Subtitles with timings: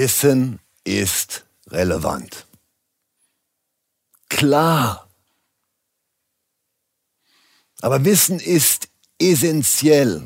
[0.00, 2.46] Wissen ist relevant.
[4.28, 5.08] Klar.
[7.80, 8.88] Aber Wissen ist
[9.18, 10.22] essentiell.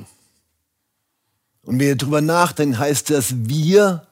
[1.62, 4.06] Und wenn wir darüber nachdenken, heißt das wir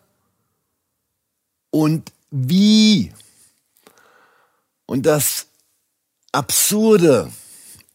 [1.68, 3.12] und wie.
[4.86, 5.48] Und das
[6.32, 7.30] Absurde,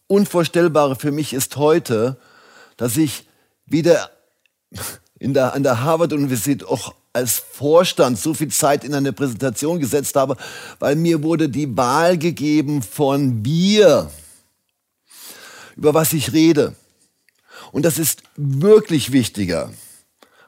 [0.06, 2.16] Unvorstellbare für mich ist heute,
[2.76, 3.26] dass ich
[3.64, 4.12] wieder
[5.18, 10.16] in der, an der Harvard-Universität auch als Vorstand so viel Zeit in eine Präsentation gesetzt
[10.16, 10.36] habe,
[10.78, 14.10] weil mir wurde die Wahl gegeben von wir,
[15.76, 16.76] über was ich rede.
[17.72, 19.70] Und das ist wirklich wichtiger,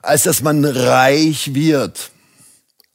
[0.03, 2.11] als dass man reich wird.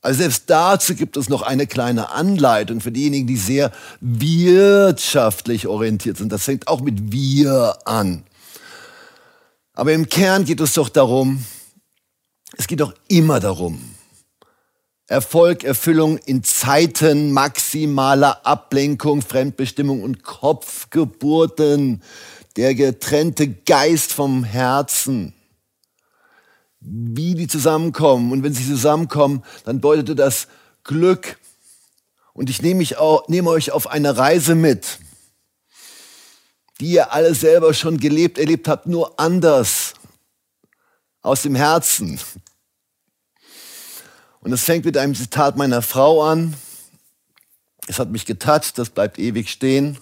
[0.04, 6.18] Also selbst dazu gibt es noch eine kleine Anleitung für diejenigen, die sehr wirtschaftlich orientiert
[6.18, 6.32] sind.
[6.32, 8.24] Das fängt auch mit wir an.
[9.74, 11.44] Aber im Kern geht es doch darum,
[12.58, 13.80] es geht doch immer darum,
[15.08, 22.02] Erfolg, Erfüllung in Zeiten maximaler Ablenkung, Fremdbestimmung und Kopfgeburten,
[22.56, 25.34] der getrennte Geist vom Herzen,
[26.80, 28.32] wie die zusammenkommen.
[28.32, 30.48] Und wenn sie zusammenkommen, dann bedeutet das
[30.84, 31.38] Glück.
[32.34, 35.00] Und ich nehme, mich auch, nehme euch auf eine Reise mit,
[36.80, 39.94] die ihr alle selber schon gelebt, erlebt habt, nur anders,
[41.24, 42.20] aus dem Herzen.
[44.42, 46.54] Und es fängt mit einem Zitat meiner Frau an.
[47.88, 49.98] Es hat mich getatscht, das bleibt ewig stehen.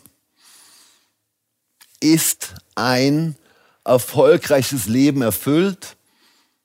[2.00, 3.36] Ist ein
[3.86, 5.96] erfolgreiches Leben erfüllt?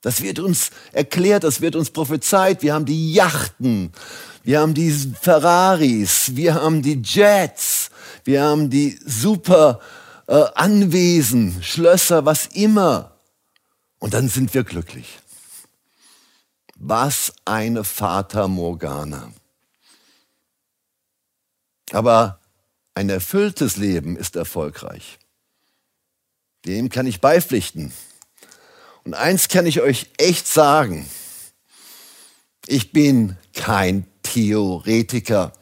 [0.01, 2.63] Das wird uns erklärt, das wird uns prophezeit.
[2.63, 3.93] Wir haben die Yachten,
[4.43, 7.91] wir haben die Ferraris, wir haben die Jets,
[8.25, 9.81] wir haben die super
[10.29, 13.16] äh, Anwesen, Schlösser, was immer.
[13.99, 15.19] Und dann sind wir glücklich.
[16.77, 19.33] Was eine Fata Morgana.
[21.93, 22.41] Aber
[22.95, 25.19] ein erfülltes Leben ist erfolgreich.
[26.67, 27.93] Dem kann ich beipflichten.
[29.05, 31.09] Und eins kann ich euch echt sagen.
[32.67, 35.53] Ich bin kein Theoretiker.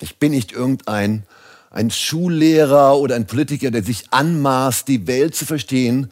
[0.00, 1.26] Ich bin nicht irgendein
[1.70, 6.10] ein Schullehrer oder ein Politiker, der sich anmaßt, die Welt zu verstehen,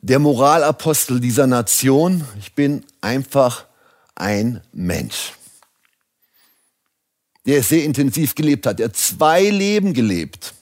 [0.00, 2.26] der Moralapostel dieser Nation.
[2.38, 3.66] Ich bin einfach
[4.14, 5.32] ein Mensch,
[7.44, 10.54] der sehr intensiv gelebt hat, der zwei Leben gelebt.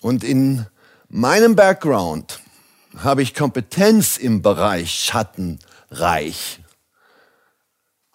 [0.00, 0.66] Und in
[1.08, 2.40] meinem Background
[2.96, 6.60] habe ich Kompetenz im Bereich Schattenreich.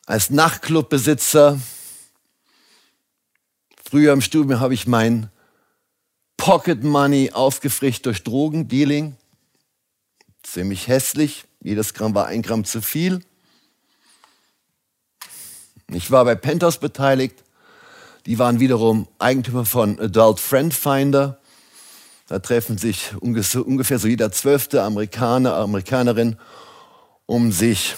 [0.05, 1.59] Als Nachtclubbesitzer,
[3.83, 5.29] früher im Studium habe ich mein
[6.41, 9.15] Pocket Money aufgefrischt durch Drogendealing.
[10.41, 11.43] Ziemlich hässlich.
[11.61, 13.23] Jedes Gramm war ein Gramm zu viel.
[15.91, 17.43] Ich war bei Pentos beteiligt.
[18.25, 21.39] Die waren wiederum Eigentümer von Adult Friend Finder.
[22.27, 26.37] Da treffen sich ungefähr so jeder zwölfte Amerikaner, Amerikanerin,
[27.27, 27.93] um sich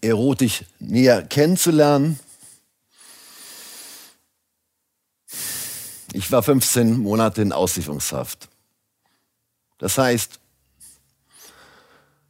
[0.00, 2.18] erotisch näher kennenzulernen.
[6.16, 8.48] Ich war 15 Monate in Aussicherungshaft.
[9.76, 10.40] Das heißt,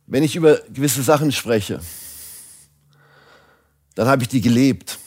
[0.08, 1.80] wenn ich über gewisse Sachen spreche,
[3.94, 4.98] dann habe ich die gelebt.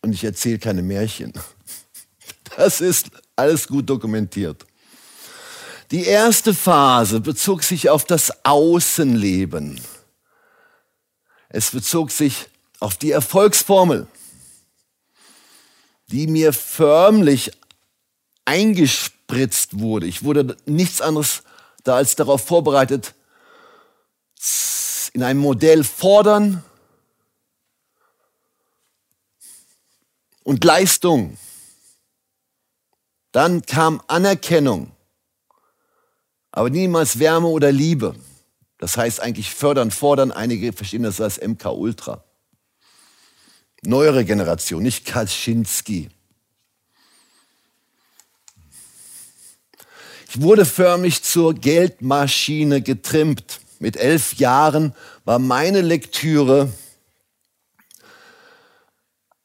[0.00, 1.34] Und ich erzähle keine Märchen.
[2.56, 4.64] Das ist alles gut dokumentiert.
[5.90, 9.78] Die erste Phase bezog sich auf das Außenleben.
[11.50, 12.48] Es bezog sich
[12.80, 14.06] auf die Erfolgsformel
[16.08, 17.52] die mir förmlich
[18.44, 20.06] eingespritzt wurde.
[20.06, 21.42] Ich wurde nichts anderes
[21.82, 23.14] da als darauf vorbereitet,
[25.12, 26.62] in einem Modell fordern
[30.44, 31.38] und Leistung.
[33.32, 34.92] Dann kam Anerkennung,
[36.50, 38.14] aber niemals Wärme oder Liebe.
[38.78, 40.32] Das heißt eigentlich fördern, fordern.
[40.32, 42.22] Einige verstehen das als MK Ultra
[43.86, 46.08] neuere Generation, nicht Kaczynski.
[50.28, 53.60] Ich wurde förmlich zur Geldmaschine getrimmt.
[53.78, 54.94] Mit elf Jahren
[55.24, 56.70] war meine Lektüre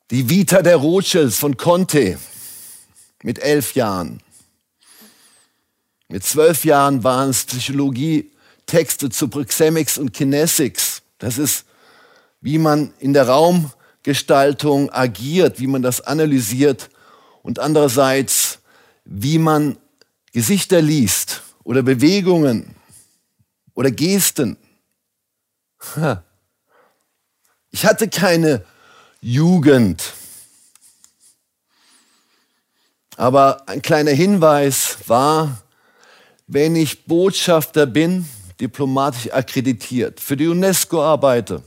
[0.09, 2.19] die Vita der Rothschilds von Conte.
[3.23, 4.21] Mit elf Jahren.
[6.09, 11.03] Mit zwölf Jahren waren es Psychologie-Texte zu Proxemics und Kinesics.
[11.19, 11.63] Das ist,
[12.41, 13.71] wie man in der Raum
[14.03, 16.89] Gestaltung agiert, wie man das analysiert
[17.43, 18.59] und andererseits,
[19.05, 19.77] wie man
[20.31, 22.75] Gesichter liest oder Bewegungen
[23.73, 24.57] oder Gesten.
[27.71, 28.65] Ich hatte keine
[29.21, 30.13] Jugend.
[33.17, 35.61] Aber ein kleiner Hinweis war,
[36.47, 38.27] wenn ich Botschafter bin,
[38.59, 41.63] diplomatisch akkreditiert, für die UNESCO arbeite,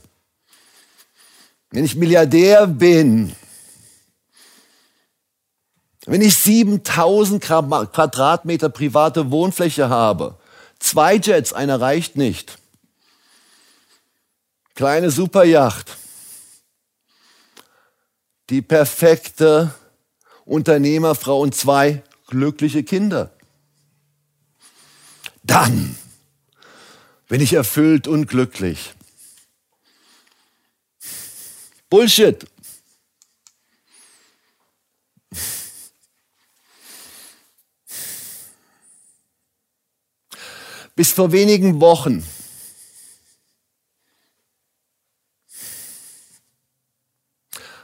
[1.75, 3.35] wenn ich Milliardär bin,
[6.05, 10.39] wenn ich 7000 Quadratmeter private Wohnfläche habe,
[10.79, 12.59] zwei Jets, einer reicht nicht,
[14.73, 15.97] kleine Superjacht,
[18.49, 19.75] die perfekte
[20.45, 23.31] Unternehmerfrau und zwei glückliche Kinder.
[25.43, 25.97] Dann
[27.27, 28.93] bin ich erfüllt und glücklich.
[31.89, 32.45] Bullshit.
[40.95, 42.25] Bis vor wenigen Wochen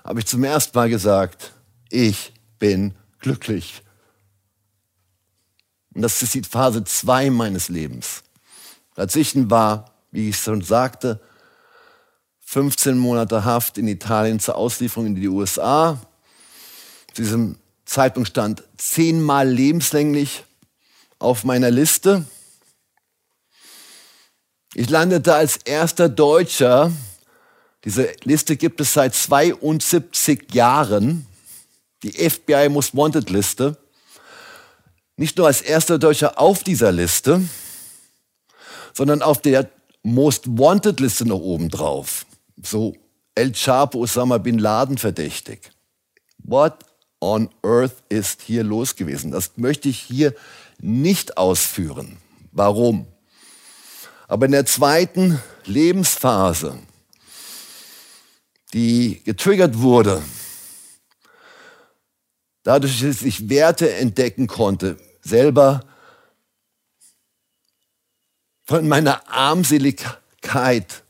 [0.04, 1.54] habe ich zum ersten Mal gesagt,
[1.90, 3.84] ich bin glücklich.
[5.94, 8.24] Und das ist die Phase 2 meines Lebens.
[8.96, 11.22] Dazwischen war, wie ich schon sagte,
[12.52, 15.98] 15 Monate Haft in Italien zur Auslieferung in die USA.
[17.14, 20.44] Zu diesem Zeitpunkt stand zehnmal lebenslänglich
[21.18, 22.26] auf meiner Liste.
[24.74, 26.92] Ich landete als erster Deutscher,
[27.86, 31.26] diese Liste gibt es seit 72 Jahren,
[32.04, 33.78] die FBI Most Wanted Liste,
[35.16, 37.42] nicht nur als erster Deutscher auf dieser Liste,
[38.92, 39.70] sondern auf der
[40.04, 42.26] Most Wanted Liste noch oben drauf.
[42.64, 42.96] So
[43.36, 45.72] El Chapo Osama Bin Laden verdächtig.
[46.38, 46.86] What
[47.20, 49.32] on earth ist hier los gewesen?
[49.32, 50.34] Das möchte ich hier
[50.80, 52.18] nicht ausführen.
[52.52, 53.08] Warum?
[54.28, 56.80] Aber in der zweiten Lebensphase,
[58.74, 60.22] die getriggert wurde,
[62.64, 65.86] dadurch, dass ich Werte entdecken konnte, selber
[68.64, 71.01] von meiner Armseligkeit,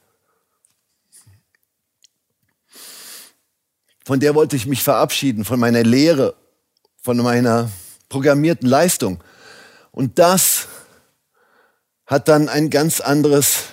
[4.03, 6.35] von der wollte ich mich verabschieden, von meiner Lehre,
[7.01, 7.69] von meiner
[8.09, 9.23] programmierten Leistung.
[9.91, 10.67] Und das
[12.05, 13.63] hat dann ein ganz anderes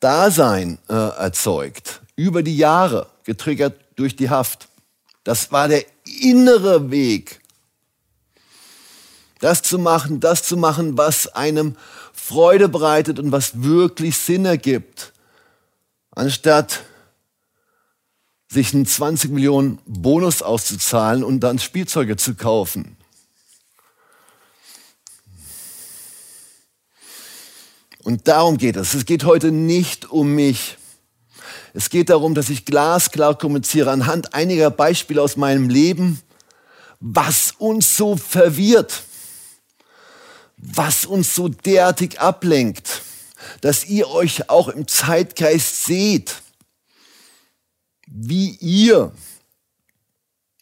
[0.00, 4.68] Dasein äh, erzeugt, über die Jahre, getriggert durch die Haft.
[5.24, 5.84] Das war der
[6.20, 7.40] innere Weg,
[9.40, 11.76] das zu machen, das zu machen, was einem
[12.12, 15.12] Freude bereitet und was wirklich Sinn ergibt,
[16.12, 16.84] anstatt
[18.52, 22.98] sich einen 20 Millionen Bonus auszuzahlen und dann Spielzeuge zu kaufen.
[28.02, 28.92] Und darum geht es.
[28.92, 30.76] Es geht heute nicht um mich.
[31.72, 36.20] Es geht darum, dass ich glasklar kommuniziere anhand einiger Beispiele aus meinem Leben,
[37.00, 39.02] was uns so verwirrt,
[40.58, 43.00] was uns so derartig ablenkt,
[43.62, 46.41] dass ihr euch auch im Zeitgeist seht,
[48.06, 49.12] wie ihr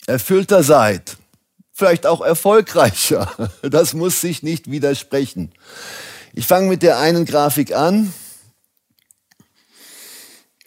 [0.06, 1.16] erfüllter seid,
[1.73, 3.50] vielleicht auch erfolgreicher.
[3.62, 5.52] Das muss sich nicht widersprechen.
[6.32, 8.12] Ich fange mit der einen Grafik an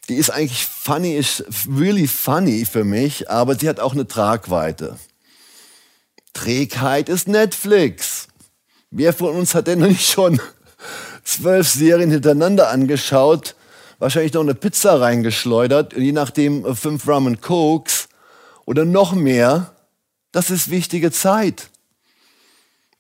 [0.10, 4.98] die ist eigentlich funny, ist really funny für mich, aber sie hat auch eine Tragweite.
[6.34, 8.28] Trägheit ist Netflix.
[8.92, 10.42] Wer von uns hat denn noch nicht schon
[11.24, 13.56] zwölf Serien hintereinander angeschaut,
[14.04, 18.10] wahrscheinlich noch eine Pizza reingeschleudert, je nachdem äh, fünf Rum and Cokes
[18.66, 19.72] oder noch mehr.
[20.34, 21.70] Das ist wichtige Zeit.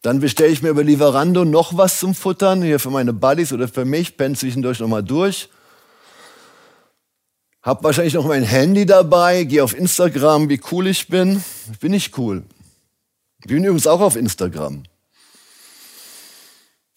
[0.01, 3.67] Dann bestelle ich mir über Lieferando noch was zum Futtern, hier für meine Buddies oder
[3.67, 5.49] für mich, penne zwischendurch nochmal durch.
[7.61, 11.43] Hab wahrscheinlich noch mein Handy dabei, gehe auf Instagram, wie cool ich bin.
[11.81, 12.43] Bin ich cool.
[13.45, 14.83] Bin übrigens auch auf Instagram.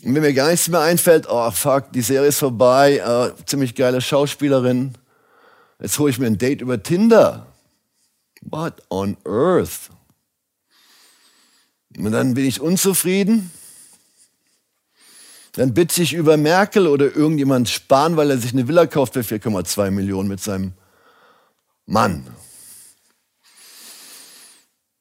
[0.02, 3.74] Und wenn mir gar nichts mehr einfällt, oh fuck, die Serie ist vorbei, äh, ziemlich
[3.74, 4.94] geile Schauspielerin.
[5.80, 7.46] Jetzt hole ich mir ein Date über Tinder.
[8.42, 9.90] What on earth?
[11.96, 13.50] Und dann bin ich unzufrieden
[15.56, 19.20] dann bitte ich über Merkel oder irgendjemand sparen, weil er sich eine Villa kauft für
[19.20, 20.74] 4,2 Millionen mit seinem
[21.86, 22.26] Mann.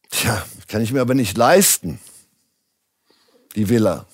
[0.09, 1.99] Tja, kann ich mir aber nicht leisten,
[3.57, 4.05] die Villa.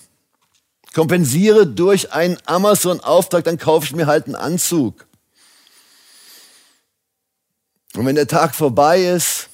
[0.94, 5.08] Kompensiere durch einen Amazon-Auftrag, dann kaufe ich mir halt einen Anzug.
[7.96, 9.50] Und wenn der Tag vorbei ist,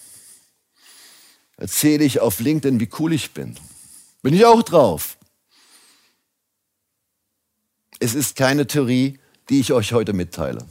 [1.58, 3.58] erzähle ich auf LinkedIn, wie cool ich bin.
[4.22, 5.18] Bin ich auch drauf.
[8.00, 10.66] Es ist keine Theorie, die ich euch heute mitteile.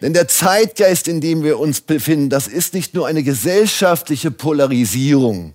[0.00, 5.54] Denn der Zeitgeist, in dem wir uns befinden, das ist nicht nur eine gesellschaftliche Polarisierung.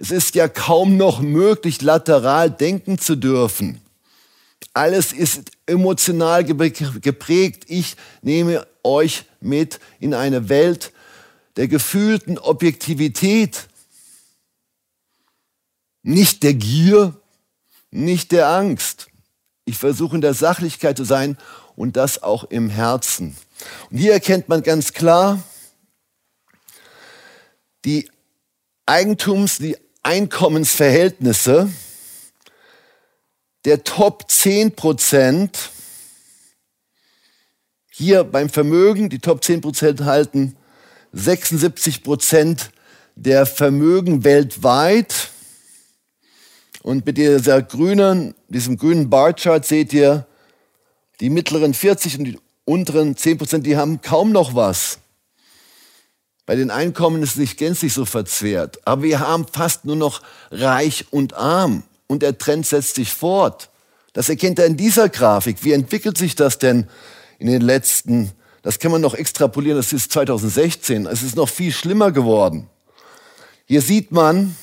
[0.00, 3.82] Es ist ja kaum noch möglich, lateral denken zu dürfen.
[4.72, 7.64] Alles ist emotional geprägt.
[7.68, 10.92] Ich nehme euch mit in eine Welt
[11.56, 13.68] der gefühlten Objektivität.
[16.02, 17.14] Nicht der Gier,
[17.90, 19.08] nicht der Angst.
[19.66, 21.36] Ich versuche in der Sachlichkeit zu sein
[21.76, 23.36] und das auch im Herzen.
[23.90, 25.42] Und hier erkennt man ganz klar,
[27.84, 28.10] die
[28.86, 31.70] Eigentums-, die Einkommensverhältnisse
[33.64, 35.70] der Top 10 Prozent,
[37.90, 40.56] hier beim Vermögen, die Top 10 Prozent halten
[41.12, 42.70] 76 Prozent
[43.16, 45.28] der Vermögen weltweit.
[46.82, 50.26] Und mit dieser grünen, diesem grünen Barchart seht ihr,
[51.20, 54.98] die mittleren 40 und die unteren 10 Prozent, die haben kaum noch was.
[56.50, 58.80] Bei den Einkommen ist es nicht gänzlich so verzehrt.
[58.84, 61.84] Aber wir haben fast nur noch reich und arm.
[62.08, 63.70] Und der Trend setzt sich fort.
[64.14, 65.62] Das erkennt er in dieser Grafik.
[65.62, 66.88] Wie entwickelt sich das denn
[67.38, 71.06] in den letzten, das kann man noch extrapolieren, das ist 2016.
[71.06, 72.68] Es ist noch viel schlimmer geworden.
[73.66, 74.56] Hier sieht man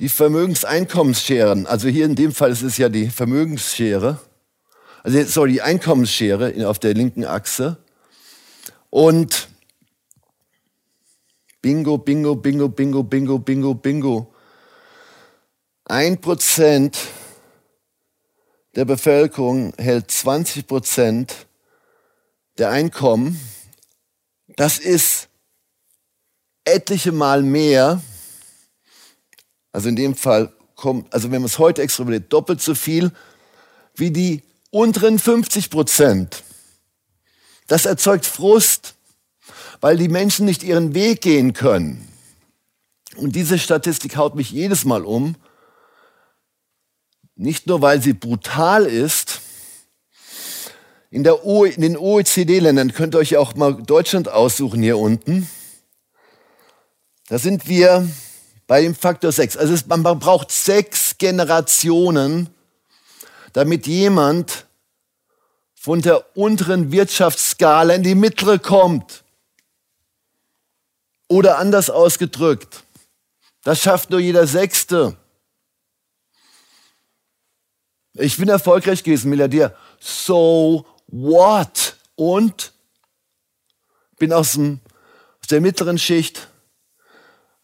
[0.00, 1.66] die Vermögenseinkommensscheren.
[1.66, 4.18] Also hier in dem Fall ist es ja die Vermögensschere
[5.02, 7.78] also sorry, die Einkommensschere auf der linken Achse.
[8.90, 9.48] Und
[11.62, 14.34] Bingo, Bingo, Bingo, Bingo, Bingo, Bingo, Bingo.
[15.84, 16.96] Ein Prozent
[18.74, 21.46] der Bevölkerung hält 20 Prozent
[22.56, 23.38] der Einkommen.
[24.56, 25.28] Das ist
[26.64, 28.00] etliche Mal mehr.
[29.72, 33.12] Also in dem Fall kommt, also wenn man es heute extrapoliert, doppelt so viel
[33.96, 36.42] wie die unteren 50 Prozent.
[37.66, 38.94] Das erzeugt Frust,
[39.80, 42.06] weil die Menschen nicht ihren Weg gehen können.
[43.16, 45.36] Und diese Statistik haut mich jedes Mal um.
[47.34, 49.40] Nicht nur, weil sie brutal ist.
[51.10, 55.48] In, in den OECD-Ländern könnt ihr euch auch mal Deutschland aussuchen hier unten.
[57.28, 58.08] Da sind wir
[58.66, 59.56] bei dem Faktor 6.
[59.56, 62.50] Also es, man braucht sechs Generationen,
[63.52, 64.66] damit jemand
[65.74, 69.24] von der unteren Wirtschaftsskala in die mittlere kommt.
[71.30, 72.82] Oder anders ausgedrückt,
[73.62, 75.16] das schafft nur jeder Sechste.
[78.14, 79.76] Ich bin erfolgreich gewesen, Milliardär.
[80.00, 81.96] So what?
[82.16, 82.72] Und
[84.18, 84.80] bin aus, dem,
[85.40, 86.48] aus der mittleren Schicht,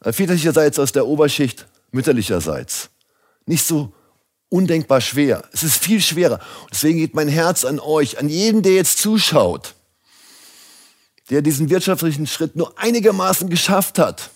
[0.04, 2.90] äh, väterlicherseits aus der Oberschicht, mütterlicherseits.
[3.46, 3.92] Nicht so
[4.48, 5.42] undenkbar schwer.
[5.52, 6.38] Es ist viel schwerer.
[6.70, 9.74] Deswegen geht mein Herz an euch, an jeden, der jetzt zuschaut,
[11.30, 14.30] der diesen wirtschaftlichen Schritt nur einigermaßen geschafft hat,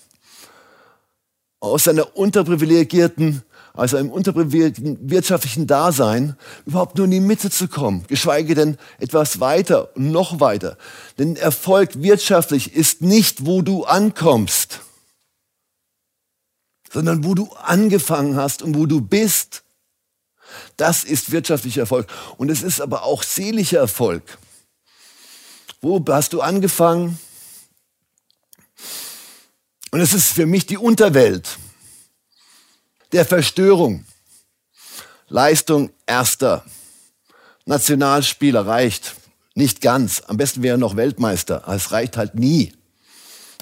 [1.60, 3.42] aus seiner unterprivilegierten,
[3.74, 9.40] aus einem unterprivilegierten wirtschaftlichen Dasein überhaupt nur in die Mitte zu kommen, geschweige denn etwas
[9.40, 10.76] weiter und noch weiter.
[11.18, 14.80] Denn Erfolg wirtschaftlich ist nicht, wo du ankommst,
[16.92, 19.62] sondern wo du angefangen hast und wo du bist.
[20.76, 22.08] Das ist wirtschaftlicher Erfolg.
[22.36, 24.38] Und es ist aber auch seelischer Erfolg.
[25.80, 27.18] Wo hast du angefangen?
[29.90, 31.58] Und es ist für mich die Unterwelt
[33.12, 34.04] der Verstörung.
[35.28, 36.64] Leistung erster.
[37.64, 39.14] Nationalspieler reicht
[39.54, 40.22] nicht ganz.
[40.26, 41.66] Am besten wäre noch Weltmeister.
[41.68, 42.72] Es reicht halt nie.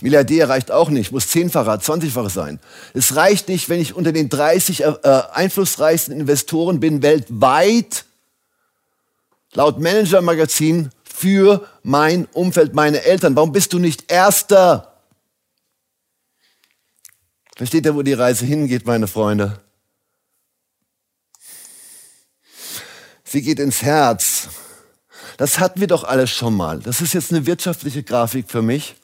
[0.00, 2.60] Milliardär reicht auch nicht, muss zehnfacher, zwanzigfacher sein.
[2.94, 4.94] Es reicht nicht, wenn ich unter den 30 äh,
[5.32, 8.04] einflussreichsten Investoren bin weltweit,
[9.54, 13.34] laut Manager Magazin, für mein Umfeld, meine Eltern.
[13.34, 15.02] Warum bist du nicht Erster?
[17.56, 19.58] Versteht ihr, wo die Reise hingeht, meine Freunde?
[23.24, 24.48] Sie geht ins Herz.
[25.38, 26.78] Das hatten wir doch alles schon mal.
[26.78, 28.94] Das ist jetzt eine wirtschaftliche Grafik für mich.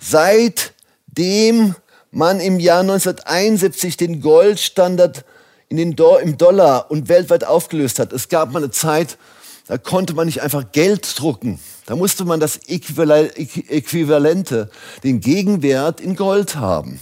[0.00, 1.74] Seitdem
[2.12, 5.24] man im Jahr 1971 den Goldstandard
[5.68, 8.12] in den Do im Dollar und weltweit aufgelöst hat.
[8.12, 9.18] Es gab mal eine Zeit,
[9.66, 11.58] da konnte man nicht einfach Geld drucken.
[11.86, 14.70] Da musste man das Äquivalente,
[15.02, 17.00] den Gegenwert in Gold haben.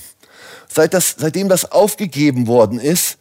[0.69, 3.19] Seit das, seitdem das aufgegeben worden ist,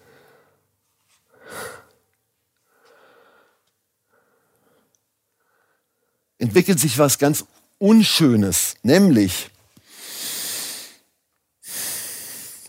[6.38, 7.45] entwickelt sich was ganz
[7.77, 9.50] Unschönes, nämlich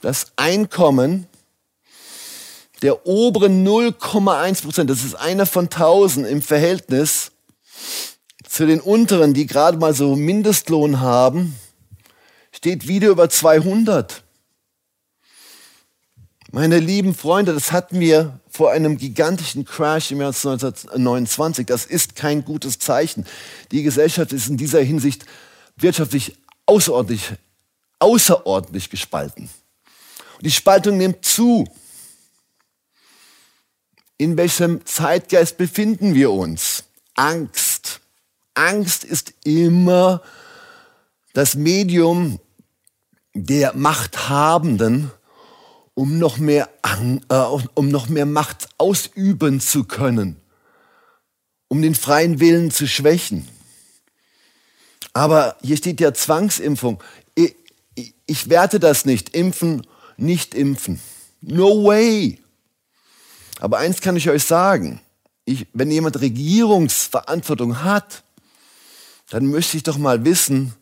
[0.01, 1.27] das Einkommen
[2.83, 7.31] der oberen 0,1 Prozent, das ist einer von 1000 im Verhältnis
[8.49, 11.57] zu den unteren, die gerade mal so Mindestlohn haben,
[12.51, 14.23] steht wieder über 200.
[16.51, 21.65] Meine lieben Freunde, das hatten wir vor einem gigantischen Crash im Jahr 1929.
[21.65, 23.25] Das ist kein gutes Zeichen.
[23.71, 25.25] Die Gesellschaft ist in dieser Hinsicht
[25.77, 26.37] wirtschaftlich
[26.67, 27.33] außerordentlich,
[28.01, 29.49] außerordentlich gespalten.
[30.37, 31.67] Und die Spaltung nimmt zu.
[34.23, 36.85] In welchem Zeitgeist befinden wir uns?
[37.17, 38.01] Angst.
[38.55, 40.23] Angst ist immer
[41.33, 42.39] das Medium
[43.35, 45.11] der Machthabenden,
[45.95, 46.69] um noch mehr,
[47.29, 47.35] äh,
[47.75, 50.37] um noch mehr Macht ausüben zu können,
[51.67, 53.49] um den freien Willen zu schwächen.
[55.15, 57.03] Aber hier steht ja Zwangsimpfung.
[57.35, 57.57] Ich,
[57.97, 59.35] ich, ich werte das nicht.
[59.35, 59.85] Impfen,
[60.17, 61.01] nicht impfen.
[61.41, 62.39] No way.
[63.63, 65.01] Aber eins kann ich euch sagen.
[65.45, 68.25] Ich, wenn jemand Regierungsverantwortung hat,
[69.31, 70.75] dann möchte ich doch mal wissen,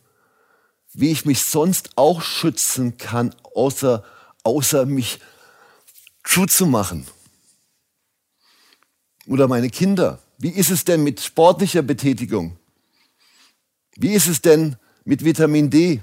[0.95, 4.03] wie ich mich sonst auch schützen kann, außer
[4.45, 5.21] außer mich
[6.25, 7.07] zuzumachen.
[9.27, 10.19] Oder meine Kinder.
[10.39, 12.57] Wie ist es denn mit sportlicher Betätigung?
[13.97, 16.01] Wie ist es denn mit Vitamin D?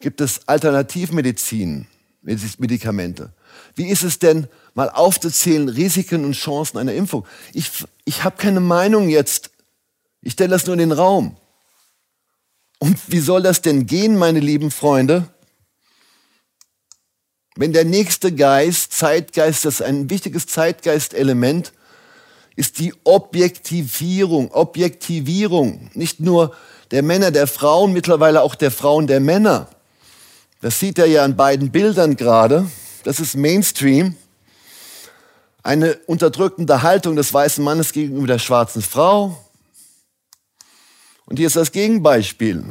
[0.00, 1.86] Gibt es Alternativmedizin,
[2.22, 3.32] Medikamente?
[3.74, 7.26] Wie ist es denn, mal aufzuzählen, Risiken und Chancen einer Impfung?
[7.52, 7.70] Ich,
[8.04, 9.50] ich habe keine Meinung jetzt.
[10.22, 11.36] Ich stelle das nur in den Raum.
[12.78, 15.28] Und wie soll das denn gehen, meine lieben Freunde,
[17.56, 21.72] wenn der nächste Geist, Zeitgeist, das ist ein wichtiges Zeitgeistelement,
[22.54, 26.54] ist die Objektivierung, Objektivierung, nicht nur
[26.92, 29.68] der Männer, der Frauen, mittlerweile auch der Frauen, der Männer.
[30.60, 32.70] Das sieht er ja an beiden Bildern gerade.
[33.04, 34.16] Das ist Mainstream.
[35.62, 39.44] Eine unterdrückende Haltung des weißen Mannes gegenüber der schwarzen Frau.
[41.26, 42.64] Und hier ist das Gegenbeispiel.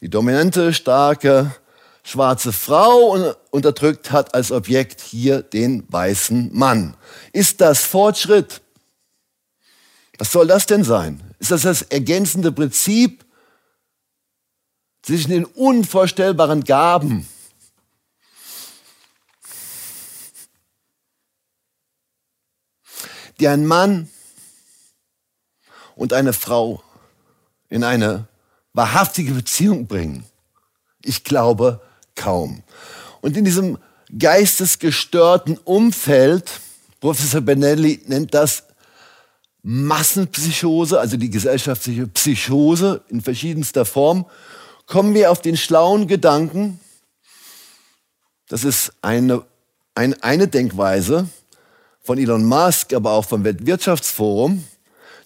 [0.00, 1.54] Die dominante, starke,
[2.02, 6.96] schwarze Frau unterdrückt hat als Objekt hier den weißen Mann.
[7.32, 8.60] Ist das Fortschritt?
[10.18, 11.22] Was soll das denn sein?
[11.38, 13.24] Ist das das ergänzende Prinzip
[15.02, 17.28] zwischen den unvorstellbaren Gaben?
[23.40, 24.08] Die ein Mann
[25.94, 26.82] und eine Frau
[27.68, 28.26] in eine
[28.72, 30.24] wahrhaftige Beziehung bringen?
[31.02, 31.80] Ich glaube,
[32.14, 32.62] kaum.
[33.20, 33.78] Und in diesem
[34.16, 36.60] geistesgestörten Umfeld,
[37.00, 38.64] Professor Benelli nennt das
[39.62, 44.26] Massenpsychose, also die gesellschaftliche Psychose in verschiedenster Form,
[44.86, 46.80] kommen wir auf den schlauen Gedanken,
[48.48, 49.44] das ist eine,
[49.94, 51.28] ein, eine Denkweise
[52.08, 54.64] von Elon Musk, aber auch vom Weltwirtschaftsforum,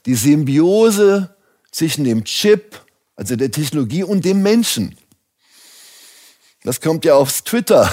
[0.04, 1.32] die Symbiose
[1.70, 2.80] zwischen dem Chip,
[3.14, 4.96] also der Technologie und dem Menschen.
[6.64, 7.88] Das kommt ja aufs Twitter.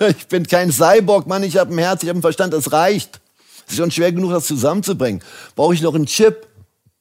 [0.18, 3.20] ich bin kein Cyborg, Mann, ich habe ein Herz, ich habe einen Verstand, das reicht.
[3.68, 5.22] Es ist schon schwer genug, das zusammenzubringen.
[5.54, 6.48] Brauche ich noch einen Chip?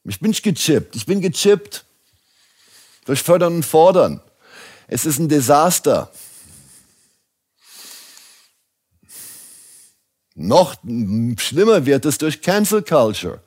[0.03, 1.83] Ich bin gechippt, ich bin gechippt.
[3.05, 4.21] Durch Fördern und Fordern.
[4.87, 6.11] Es ist ein Desaster.
[10.35, 10.75] Noch
[11.37, 13.41] schlimmer wird es durch Cancel Culture.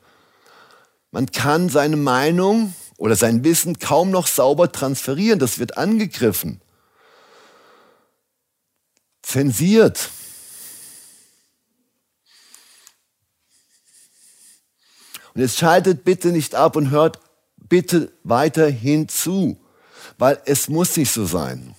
[1.11, 5.39] Man kann seine Meinung oder sein Wissen kaum noch sauber transferieren.
[5.39, 6.61] Das wird angegriffen
[9.27, 10.09] zensiert.
[15.33, 17.19] Und jetzt schaltet bitte nicht ab und hört
[17.57, 19.59] bitte weiterhin zu,
[20.17, 21.75] weil es muss nicht so sein.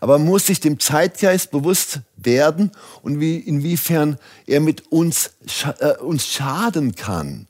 [0.00, 2.70] Aber man muss sich dem Zeitgeist bewusst werden
[3.02, 5.32] und wie, inwiefern er mit uns,
[5.78, 7.46] äh, uns schaden kann.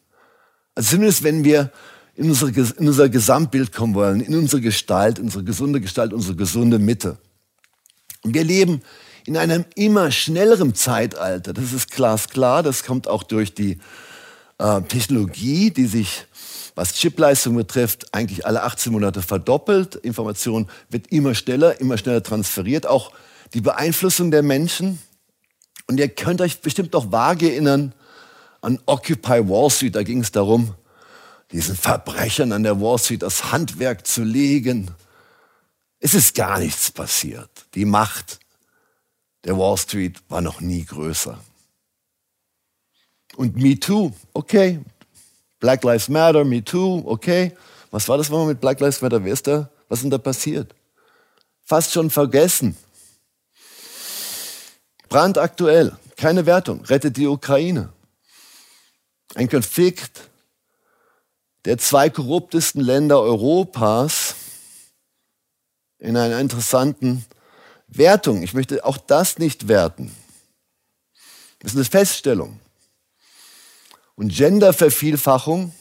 [0.74, 1.70] Also zumindest wenn wir
[2.16, 6.78] in unser, in unser Gesamtbild kommen wollen, in unsere Gestalt, unsere gesunde Gestalt, unsere gesunde
[6.78, 7.16] Mitte.
[8.22, 8.82] Wir leben
[9.26, 11.52] in einem immer schnelleren Zeitalter.
[11.52, 13.78] Das ist glasklar, das kommt auch durch die
[14.58, 16.26] äh, Technologie, die sich,
[16.80, 19.96] was Chipleistung betrifft, eigentlich alle 18 Monate verdoppelt.
[19.96, 22.86] Information wird immer schneller, immer schneller transferiert.
[22.86, 23.12] Auch
[23.52, 24.98] die Beeinflussung der Menschen.
[25.88, 27.92] Und ihr könnt euch bestimmt noch vage erinnern
[28.62, 29.94] an Occupy Wall Street.
[29.94, 30.74] Da ging es darum,
[31.52, 34.90] diesen Verbrechern an der Wall Street das Handwerk zu legen.
[35.98, 37.50] Es ist gar nichts passiert.
[37.74, 38.40] Die Macht
[39.44, 41.38] der Wall Street war noch nie größer.
[43.36, 44.80] Und Me Too, okay.
[45.60, 47.52] Black Lives Matter, Me Too, okay.
[47.90, 49.22] Was war das mal mit Black Lives Matter?
[49.22, 49.68] Wer ist da?
[49.88, 50.74] Was ist denn da passiert?
[51.64, 52.76] Fast schon vergessen.
[55.08, 57.92] Brandaktuell, keine Wertung, rettet die Ukraine.
[59.34, 60.30] Ein Konflikt,
[61.64, 64.34] der zwei korruptesten Länder Europas
[65.98, 67.24] in einer interessanten
[67.86, 68.42] Wertung.
[68.42, 70.14] Ich möchte auch das nicht werten.
[71.58, 72.58] Das ist eine Feststellung.
[74.20, 75.72] Und Gendervervielfachung,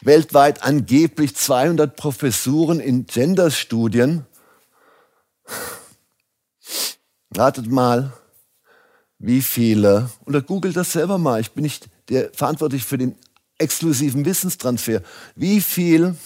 [0.00, 4.26] weltweit angeblich 200 Professuren in Genderstudien.
[7.32, 8.12] Ratet mal,
[9.20, 13.14] wie viele, oder googelt das selber mal, ich bin nicht der, verantwortlich für den
[13.58, 15.00] exklusiven Wissenstransfer.
[15.36, 16.16] Wie viele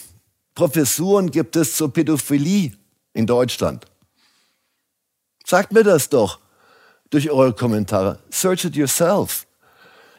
[0.54, 2.72] Professuren gibt es zur Pädophilie
[3.12, 3.84] in Deutschland?
[5.44, 6.40] Sagt mir das doch
[7.10, 8.20] durch eure Kommentare.
[8.30, 9.46] Search it yourself.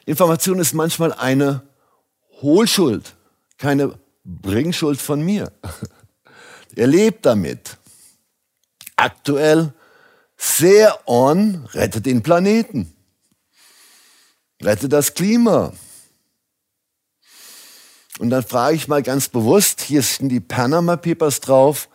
[0.05, 1.61] Information ist manchmal eine
[2.41, 3.15] Hohlschuld,
[3.57, 5.51] keine Bringschuld von mir.
[6.75, 7.77] Ihr lebt damit.
[8.95, 9.73] Aktuell
[10.37, 12.93] sehr on, rettet den Planeten.
[14.61, 15.73] Rettet das Klima.
[18.19, 21.89] Und dann frage ich mal ganz bewusst, hier sind die Panama Papers drauf,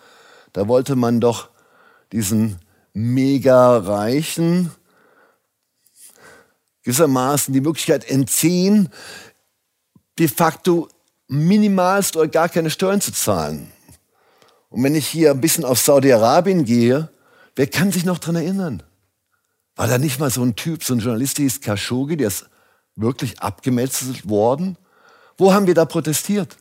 [0.53, 1.51] da wollte man doch
[2.11, 2.59] diesen
[2.93, 4.73] mega reichen
[6.89, 8.89] gewissermaßen die Möglichkeit entziehen,
[10.19, 10.89] de facto
[11.27, 13.71] minimalst oder gar keine Steuern zu zahlen.
[14.71, 17.11] Und wenn ich hier ein bisschen auf Saudi-Arabien gehe,
[17.57, 18.83] wer kann sich noch daran erinnern?
[19.77, 22.47] War da nicht mal so ein Typ, so ein Journalist, der hieß Khashoggi, der ist
[22.97, 24.79] wirklich abgemetzelt worden?
[25.37, 26.57] Wo haben wir da protestiert?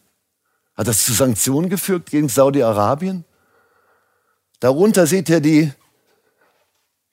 [0.75, 3.23] Hat das zu Sanktionen geführt gegen Saudi-Arabien?
[4.59, 5.71] Darunter seht ihr die,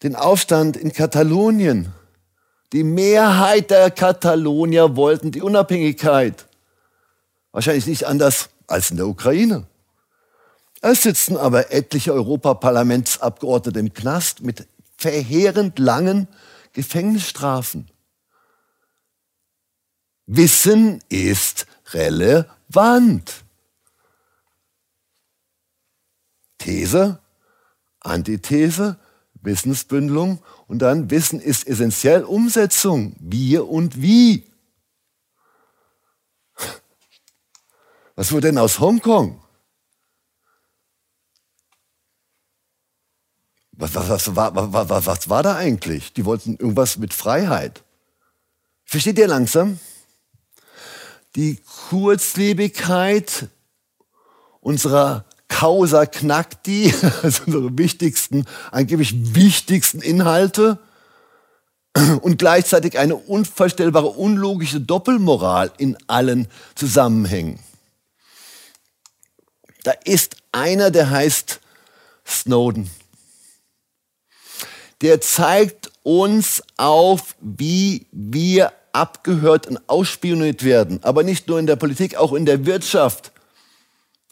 [0.03, 1.93] den Aufstand in Katalonien.
[2.75, 6.45] Die Mehrheit der Katalonier wollten die Unabhängigkeit.
[7.53, 9.69] Wahrscheinlich nicht anders als in der Ukraine.
[10.81, 14.67] Es sitzen aber etliche Europaparlamentsabgeordnete im Knast mit
[14.99, 16.27] verheerend langen
[16.73, 17.89] Gefängnisstrafen.
[20.27, 23.45] Wissen ist relevant.
[26.59, 27.21] These,
[28.01, 28.99] Antithese,
[29.43, 33.17] Wissensbündelung und dann Wissen ist essentiell Umsetzung.
[33.21, 34.45] Wir und wie.
[38.17, 39.41] Was wurde denn aus Hongkong?
[43.73, 46.13] Was, was, was, was, was, war da eigentlich?
[46.13, 47.83] Die wollten irgendwas mit Freiheit.
[48.85, 49.81] Versteht ihr langsam?
[51.37, 53.49] die Kurzlebigkeit
[54.61, 60.79] unserer Causa Knackti, also unsere wichtigsten, angeblich wichtigsten Inhalte
[62.23, 67.61] und gleichzeitig eine unvorstellbare, unlogische Doppelmoral in allen Zusammenhängen.
[69.85, 71.61] Da ist einer, der heißt
[72.27, 72.91] Snowden.
[75.03, 81.01] Der zeigt uns auf, wie wir abgehört und ausspioniert werden.
[81.03, 83.33] Aber nicht nur in der Politik, auch in der Wirtschaft.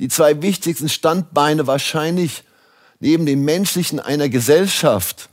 [0.03, 2.43] Die zwei wichtigsten Standbeine wahrscheinlich
[2.99, 5.29] neben dem menschlichen einer Gesellschaft.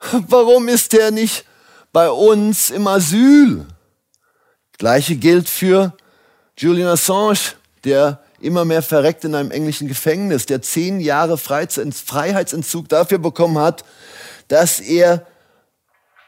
[0.26, 1.44] Warum ist er nicht
[1.92, 3.68] bei uns im Asyl?
[4.78, 5.96] Gleiche gilt für
[6.56, 7.38] Julian Assange,
[7.84, 13.84] der immer mehr verreckt in einem englischen Gefängnis, der zehn Jahre Freiheitsentzug dafür bekommen hat,
[14.48, 15.24] dass er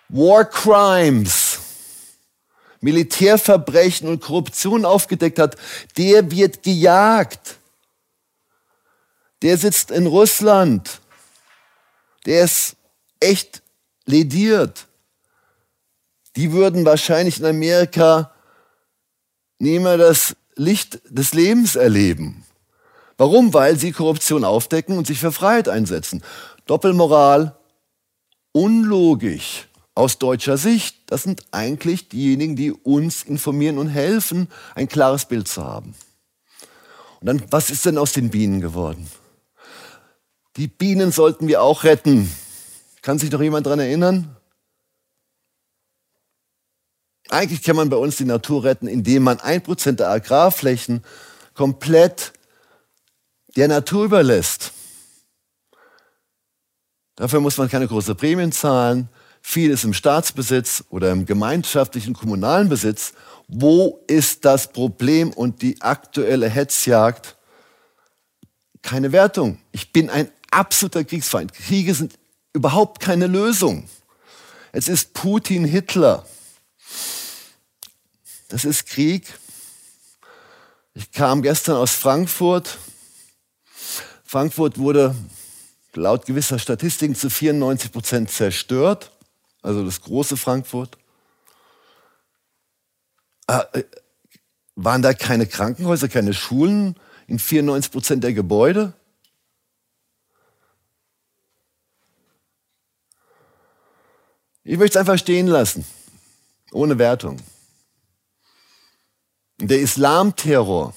[0.09, 1.40] War Crimes,
[2.81, 5.57] Militärverbrechen und Korruption aufgedeckt hat,
[5.97, 7.57] der wird gejagt.
[9.43, 11.01] Der sitzt in Russland.
[12.27, 12.77] Der ist
[13.21, 13.63] echt
[14.07, 14.87] lediert.
[16.37, 18.33] Die würden wahrscheinlich in Amerika
[19.59, 22.45] nie mehr das Licht des Lebens erleben.
[23.17, 23.53] Warum?
[23.53, 26.23] Weil sie Korruption aufdecken und sich für Freiheit einsetzen.
[26.67, 27.57] Doppelmoral,
[28.53, 35.27] unlogisch aus deutscher Sicht, das sind eigentlich diejenigen, die uns informieren und helfen, ein klares
[35.27, 35.95] Bild zu haben.
[37.21, 39.11] Und dann, was ist denn aus den Bienen geworden?
[40.57, 42.33] Die Bienen sollten wir auch retten.
[43.03, 44.37] Kann sich noch jemand daran erinnern?
[47.29, 51.05] Eigentlich kann man bei uns die Natur retten, indem man ein Prozent der Agrarflächen
[51.55, 52.33] komplett
[53.57, 54.73] der Natur überlässt.
[57.15, 59.09] Dafür muss man keine großen Prämien zahlen.
[59.43, 63.15] Viel ist im Staatsbesitz oder im gemeinschaftlichen kommunalen Besitz.
[63.49, 67.37] Wo ist das Problem und die aktuelle Hetzjagd?
[68.83, 69.59] Keine Wertung.
[69.73, 71.53] Ich bin ein absoluter Kriegsfeind.
[71.53, 72.19] Kriege sind
[72.53, 73.89] überhaupt keine Lösung.
[74.73, 76.25] Es ist Putin Hitler.
[78.49, 79.27] Das ist Krieg.
[80.95, 82.79] Ich kam gestern aus Frankfurt.
[84.25, 85.15] Frankfurt wurde
[85.95, 89.11] laut gewisser Statistiken zu 94 Prozent zerstört
[89.63, 90.97] also das große Frankfurt.
[93.47, 93.85] äh,
[94.77, 98.95] waren da keine Krankenhäuser, keine Schulen in 94 Prozent der Gebäude?
[104.63, 105.85] Ich möchte es einfach stehen lassen,
[106.73, 107.39] ohne Wertung.
[109.59, 110.95] Der Islamterror,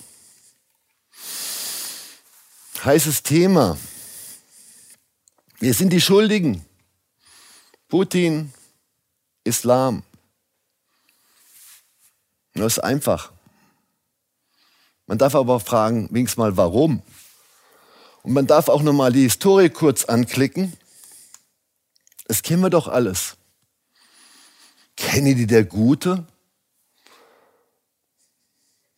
[2.83, 3.77] heißes Thema.
[5.59, 6.65] Wir sind die Schuldigen.
[7.93, 8.51] Putin,
[9.43, 10.01] Islam.
[12.55, 13.31] Das ist einfach.
[15.05, 17.03] Man darf aber fragen, wenigstens mal warum.
[18.23, 20.75] Und man darf auch nochmal die Historie kurz anklicken.
[22.25, 23.37] Das kennen wir doch alles.
[24.97, 26.25] Kennedy der Gute?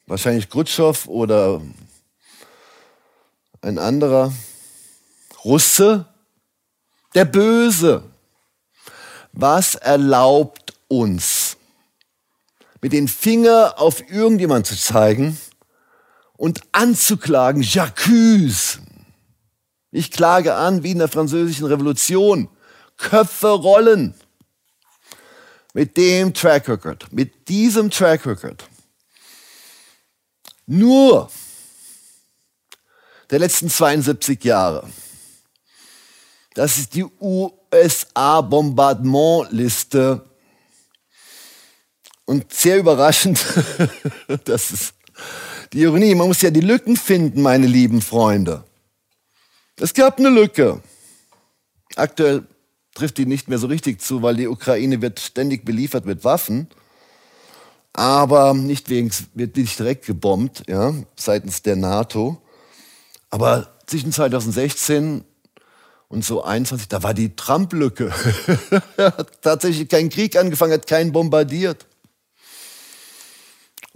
[0.05, 1.59] Wahrscheinlich Khrushchev oder
[3.59, 4.31] ein anderer.
[5.43, 6.05] Russe?
[7.13, 8.14] Der Böse.
[9.37, 11.57] Was erlaubt uns,
[12.81, 15.37] mit dem Finger auf irgendjemand zu zeigen
[16.37, 18.79] und anzuklagen, J'accuse.
[19.91, 22.47] Ich klage an, wie in der französischen Revolution.
[22.95, 24.15] Köpfe rollen.
[25.73, 28.69] Mit dem Track Record, mit diesem Track Record.
[30.65, 31.29] Nur
[33.29, 34.89] der letzten 72 Jahre.
[36.53, 37.03] Das ist die
[37.75, 40.25] USA-Bombardement-Liste.
[42.25, 43.39] Und sehr überraschend,
[44.45, 44.95] das ist
[45.73, 48.63] die Ironie, man muss ja die Lücken finden, meine lieben Freunde.
[49.79, 50.81] Es gab eine Lücke.
[51.95, 52.47] Aktuell
[52.93, 56.67] trifft die nicht mehr so richtig zu, weil die Ukraine wird ständig beliefert mit Waffen.
[57.93, 62.41] Aber nicht wegen, wird nicht direkt gebombt, ja, seitens der NATO.
[63.29, 65.23] Aber zwischen 2016
[66.07, 68.11] und so 21, da war die Trump-Lücke.
[68.97, 71.85] hat tatsächlich keinen Krieg angefangen, hat keinen bombardiert.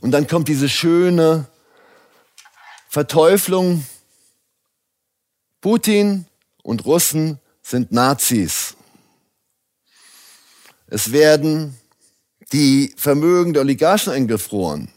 [0.01, 1.47] Und dann kommt diese schöne
[2.87, 3.85] Verteuflung.
[5.61, 6.25] Putin
[6.63, 8.75] und Russen sind Nazis.
[10.87, 11.77] Es werden
[12.51, 14.91] die Vermögen der Oligarchen eingefroren.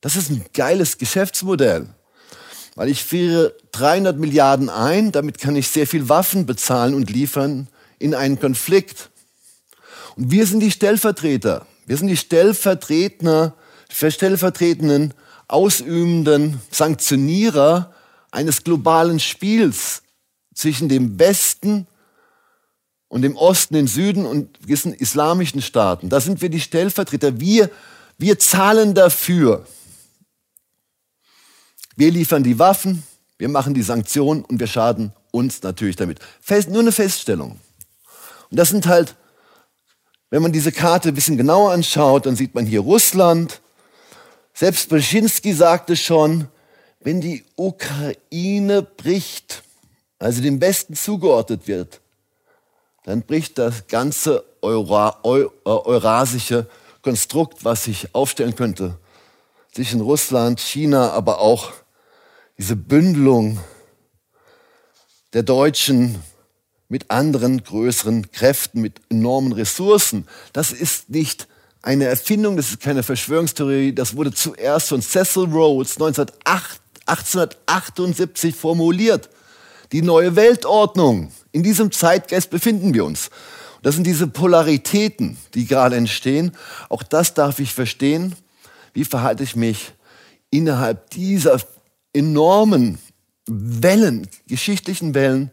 [0.00, 1.94] Das ist ein geiles Geschäftsmodell,
[2.74, 7.68] weil ich friere 300 Milliarden ein, damit kann ich sehr viel Waffen bezahlen und liefern
[7.98, 9.10] in einen Konflikt.
[10.16, 13.54] Und wir sind die Stellvertreter, wir sind die Stellvertreter,
[13.90, 15.14] stellvertretenden
[15.46, 17.92] ausübenden Sanktionierer
[18.30, 20.02] eines globalen Spiels
[20.54, 21.86] zwischen dem Westen
[23.08, 26.08] und dem Osten, dem Süden und gewissen islamischen Staaten.
[26.08, 27.38] Da sind wir die Stellvertreter.
[27.38, 27.70] Wir,
[28.18, 29.66] wir zahlen dafür.
[31.96, 33.04] Wir liefern die Waffen,
[33.38, 36.18] wir machen die Sanktionen und wir schaden uns natürlich damit.
[36.40, 37.60] Fest, nur eine Feststellung.
[38.50, 39.16] Und das sind halt,
[40.30, 43.60] wenn man diese Karte ein bisschen genauer anschaut, dann sieht man hier Russland,
[44.52, 46.48] selbst Brzezinski sagte schon,
[47.00, 49.62] wenn die Ukraine bricht,
[50.18, 52.00] also dem Westen zugeordnet wird,
[53.04, 56.66] dann bricht das ganze Eura, Eu, äh, eurasische
[57.02, 58.96] Konstrukt, was sich aufstellen könnte
[59.72, 61.72] zwischen Russland, China, aber auch
[62.58, 63.58] diese Bündelung
[65.32, 66.22] der Deutschen
[66.88, 70.28] mit anderen größeren Kräften, mit enormen Ressourcen.
[70.52, 71.48] Das ist nicht
[71.82, 79.28] eine Erfindung, das ist keine Verschwörungstheorie, das wurde zuerst von Cecil Rhodes 1878 formuliert.
[79.92, 81.32] Die neue Weltordnung.
[81.52, 83.28] In diesem Zeitgeist befinden wir uns.
[83.82, 86.52] Das sind diese Polaritäten, die gerade entstehen.
[86.88, 88.34] Auch das darf ich verstehen.
[88.94, 89.92] Wie verhalte ich mich
[90.50, 91.60] innerhalb dieser
[92.14, 92.98] enormen
[93.46, 95.50] Wellen, geschichtlichen Wellen,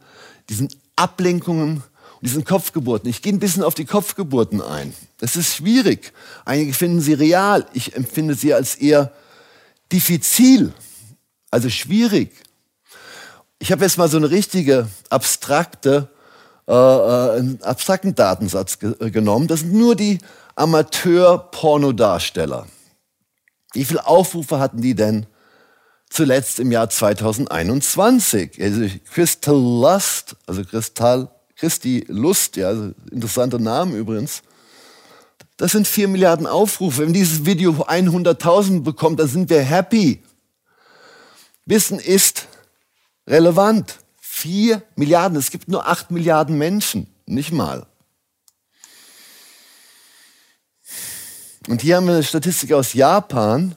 [0.50, 1.84] diesen Ablenkungen
[2.22, 3.10] diesen Kopfgeburten.
[3.10, 4.94] Ich gehe ein bisschen auf die Kopfgeburten ein.
[5.18, 6.14] Das ist schwierig.
[6.46, 7.66] Einige finden sie real.
[7.74, 9.12] Ich empfinde sie als eher
[9.92, 10.72] diffizil,
[11.50, 12.32] also schwierig.
[13.60, 16.10] Ich habe jetzt mal so eine richtige abstrakte,
[16.68, 19.48] äh, äh einen abstrakten Datensatz ge äh, genommen.
[19.48, 20.20] Das sind nur die
[20.56, 22.68] Amateur-Pornodarsteller.
[23.74, 25.26] Wie viele Aufrufe hatten die denn
[26.12, 28.62] zuletzt im Jahr 2021?
[28.62, 34.42] Also Crystal Lust, also Kristall Christi Lust, ja, also interessanter Name übrigens.
[35.58, 37.04] Das sind vier Milliarden Aufrufe.
[37.04, 40.24] Wenn dieses Video 100.000 bekommt, dann sind wir happy.
[41.66, 42.48] Wissen ist
[43.28, 44.00] relevant.
[44.20, 45.38] Vier Milliarden.
[45.38, 47.06] Es gibt nur acht Milliarden Menschen.
[47.28, 47.86] Nicht mal.
[51.68, 53.76] Und hier haben wir eine Statistik aus Japan.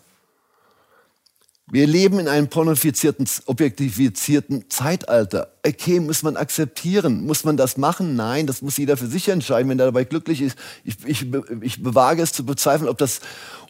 [1.74, 5.48] Wir leben in einem pornifizierten, objektifizierten Zeitalter.
[5.66, 7.26] Okay, muss man akzeptieren?
[7.26, 8.14] Muss man das machen?
[8.14, 10.56] Nein, das muss jeder für sich entscheiden, wenn er dabei glücklich ist.
[10.84, 11.26] Ich, ich,
[11.62, 13.18] ich bewage es zu bezweifeln, ob das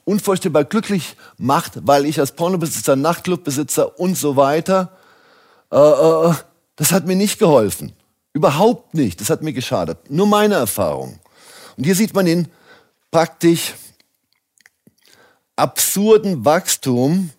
[0.05, 4.93] unvorstellbar glücklich macht, weil ich als Pornobesitzer, Nachtclubbesitzer und so weiter,
[5.73, 6.35] äh, äh,
[6.77, 7.95] das hat mir nicht geholfen.
[8.35, 9.19] Überhaupt nicht.
[9.19, 10.11] Das hat mir geschadet.
[10.11, 11.21] Nur meine Erfahrung.
[11.79, 12.49] Und hier sieht man den
[13.11, 13.73] praktisch
[15.57, 17.31] absurden Wachstum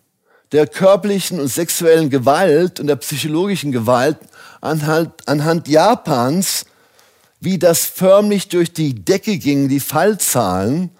[0.52, 4.18] der körperlichen und sexuellen Gewalt und der psychologischen Gewalt
[4.60, 6.66] anhand, anhand Japans,
[7.40, 10.90] wie das förmlich durch die Decke ging, die Fallzahlen,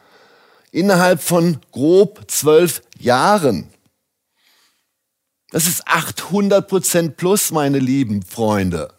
[0.73, 3.69] innerhalb von grob zwölf Jahren.
[5.51, 8.93] Das ist 800 Prozent plus, meine lieben Freunde.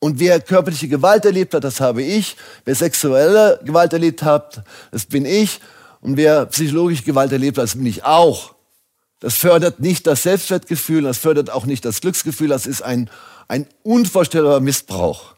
[0.00, 2.36] Und wer körperliche Gewalt erlebt hat, das habe ich.
[2.64, 5.60] Wer sexuelle Gewalt erlebt hat, das bin ich.
[6.00, 8.54] Und wer psychologische Gewalt erlebt hat, das bin ich auch.
[9.20, 13.10] Das fördert nicht das Selbstwertgefühl, das fördert auch nicht das Glücksgefühl, das ist ein,
[13.48, 15.34] ein unvorstellbarer Missbrauch,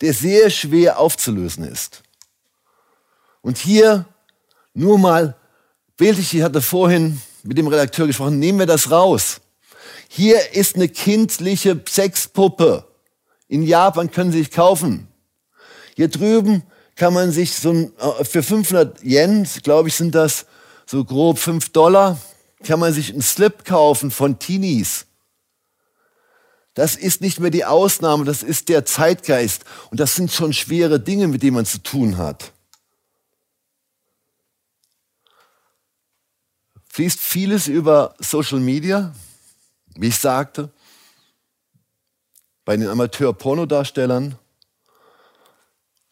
[0.00, 2.02] der sehr schwer aufzulösen ist.
[3.40, 4.04] Und hier
[4.74, 5.36] nur mal,
[6.00, 9.42] Bildlich hatte vorhin mit dem Redakteur gesprochen, nehmen wir das raus.
[10.08, 12.86] Hier ist eine kindliche Sexpuppe.
[13.48, 15.08] In Japan können Sie sich kaufen.
[15.96, 16.62] Hier drüben
[16.96, 20.46] kann man sich so ein, äh, für 500 Yen, glaube ich, sind das
[20.86, 22.18] so grob 5 Dollar,
[22.64, 25.06] kann man sich einen Slip kaufen von Teenies.
[26.74, 29.64] Das ist nicht mehr die Ausnahme, das ist der Zeitgeist.
[29.90, 32.52] Und das sind schon schwere Dinge, mit denen man zu tun hat.
[36.88, 39.14] Fließt vieles über Social Media,
[39.96, 40.70] wie ich sagte,
[42.64, 44.36] bei den Amateur-Pornodarstellern.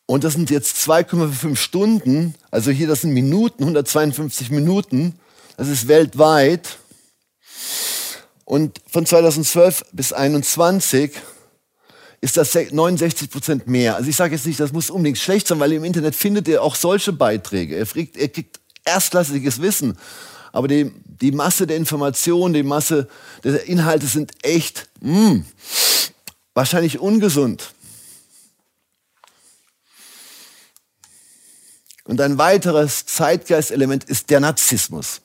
[0.07, 5.19] Und das sind jetzt 2,5 Stunden, also hier das sind Minuten, 152 Minuten.
[5.59, 6.79] Das ist weltweit.
[8.45, 11.11] Und von 2012 bis 2021
[12.21, 13.97] ist das 69 Prozent mehr.
[13.97, 16.63] Also ich sage jetzt nicht, das muss unbedingt schlecht sein, weil im Internet findet ihr
[16.63, 17.75] auch solche Beiträge.
[17.75, 19.99] Er kriegt, er kriegt erstklassiges Wissen.
[20.53, 23.09] Aber die, die Masse der Informationen, die Masse
[23.43, 25.45] der Inhalte sind echt mh, hm,
[26.55, 27.75] wahrscheinlich ungesund.
[32.05, 35.21] Und ein weiteres Zeitgeistelement ist der Narzissmus.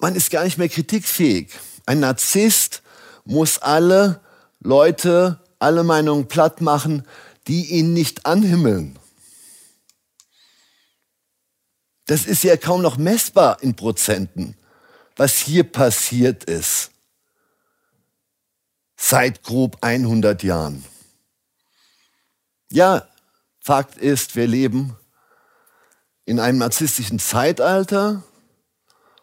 [0.00, 1.50] Man ist gar nicht mehr kritikfähig.
[1.86, 2.82] Ein Narzisst
[3.24, 4.20] muss alle
[4.60, 7.06] Leute, alle Meinungen platt machen,
[7.46, 8.98] die ihn nicht anhimmeln.
[12.06, 14.56] Das ist ja kaum noch messbar in Prozenten,
[15.16, 16.90] was hier passiert ist.
[18.96, 20.84] Seit grob 100 Jahren.
[22.70, 23.06] Ja,
[23.60, 24.96] Fakt ist, wir leben
[26.24, 28.22] in einem narzisstischen Zeitalter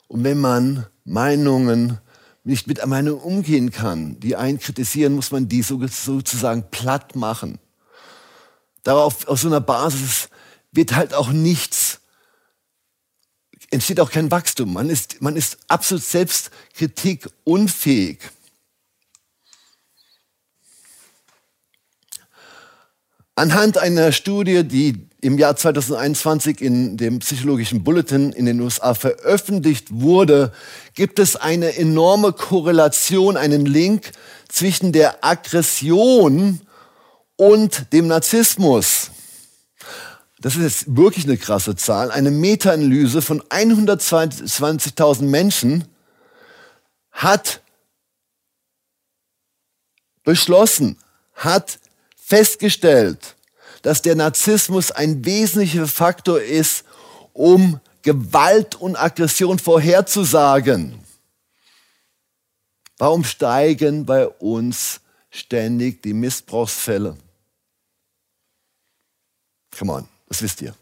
[0.07, 1.99] und wenn man Meinungen
[2.43, 7.59] nicht mit Meinungen umgehen kann, die einen kritisieren, muss man die sozusagen platt machen.
[8.83, 10.29] Darauf, aus so einer Basis
[10.71, 11.99] wird halt auch nichts,
[13.69, 14.71] entsteht auch kein Wachstum.
[14.73, 18.19] Man ist, man ist absolut selbstkritik unfähig.
[23.37, 29.89] Anhand einer Studie, die im Jahr 2021 in dem psychologischen Bulletin in den USA veröffentlicht
[29.91, 30.51] wurde,
[30.95, 34.11] gibt es eine enorme Korrelation, einen Link
[34.49, 36.61] zwischen der Aggression
[37.35, 39.11] und dem Narzissmus.
[40.39, 42.09] Das ist jetzt wirklich eine krasse Zahl.
[42.09, 45.83] Eine Meta-Analyse von 120.000 Menschen
[47.11, 47.61] hat
[50.23, 50.97] beschlossen,
[51.35, 51.77] hat
[52.27, 53.37] festgestellt,
[53.83, 56.83] dass der Narzissmus ein wesentlicher Faktor ist,
[57.31, 60.99] um Gewalt und Aggression vorherzusagen.
[62.97, 64.99] Warum steigen bei uns
[65.29, 67.15] ständig die Missbrauchsfälle?
[69.77, 70.75] Come on, das wisst ihr.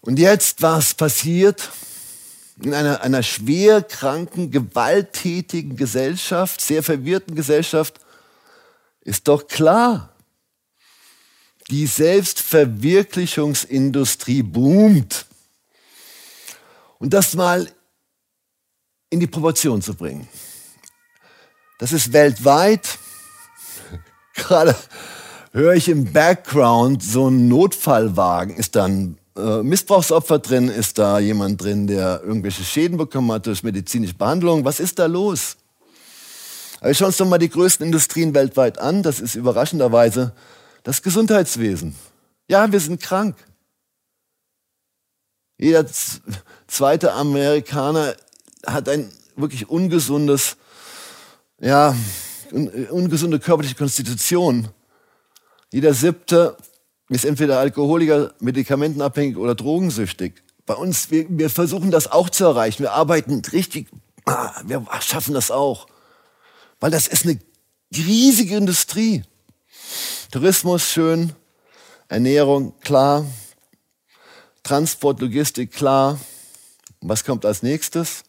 [0.00, 1.70] Und jetzt, was passiert?
[2.60, 7.98] in einer, einer schwer kranken, gewalttätigen Gesellschaft, sehr verwirrten Gesellschaft,
[9.02, 10.08] ist doch klar.
[11.70, 15.26] Die Selbstverwirklichungsindustrie boomt.
[16.98, 17.70] Und das mal
[19.10, 20.26] in die Proportion zu bringen.
[21.78, 22.98] Das ist weltweit.
[24.34, 24.74] Gerade
[25.52, 28.56] höre ich im Background so ein Notfallwagen.
[28.56, 30.68] Ist da ein äh, Missbrauchsopfer drin?
[30.68, 34.64] Ist da jemand drin, der irgendwelche Schäden bekommen hat durch medizinische Behandlung?
[34.64, 35.56] Was ist da los?
[36.82, 39.04] Aber schauen uns doch mal die größten Industrien weltweit an.
[39.04, 40.32] Das ist überraschenderweise
[40.82, 41.94] Das Gesundheitswesen.
[42.48, 43.36] Ja, wir sind krank.
[45.58, 45.86] Jeder
[46.66, 48.16] zweite Amerikaner
[48.66, 50.56] hat ein wirklich ungesundes,
[51.60, 51.94] ja,
[52.50, 54.66] ungesunde körperliche Konstitution.
[55.70, 56.56] Jeder siebte
[57.10, 60.42] ist entweder Alkoholiker, medikamentenabhängig oder drogensüchtig.
[60.66, 62.82] Bei uns, wir, wir versuchen das auch zu erreichen.
[62.82, 63.86] Wir arbeiten richtig,
[64.26, 65.86] ah, wir schaffen das auch.
[66.82, 67.38] Weil das ist eine
[67.94, 69.22] riesige Industrie.
[70.32, 71.32] Tourismus schön,
[72.08, 73.24] Ernährung klar,
[74.64, 76.18] Transport, Logistik klar.
[77.00, 78.24] Was kommt als nächstes?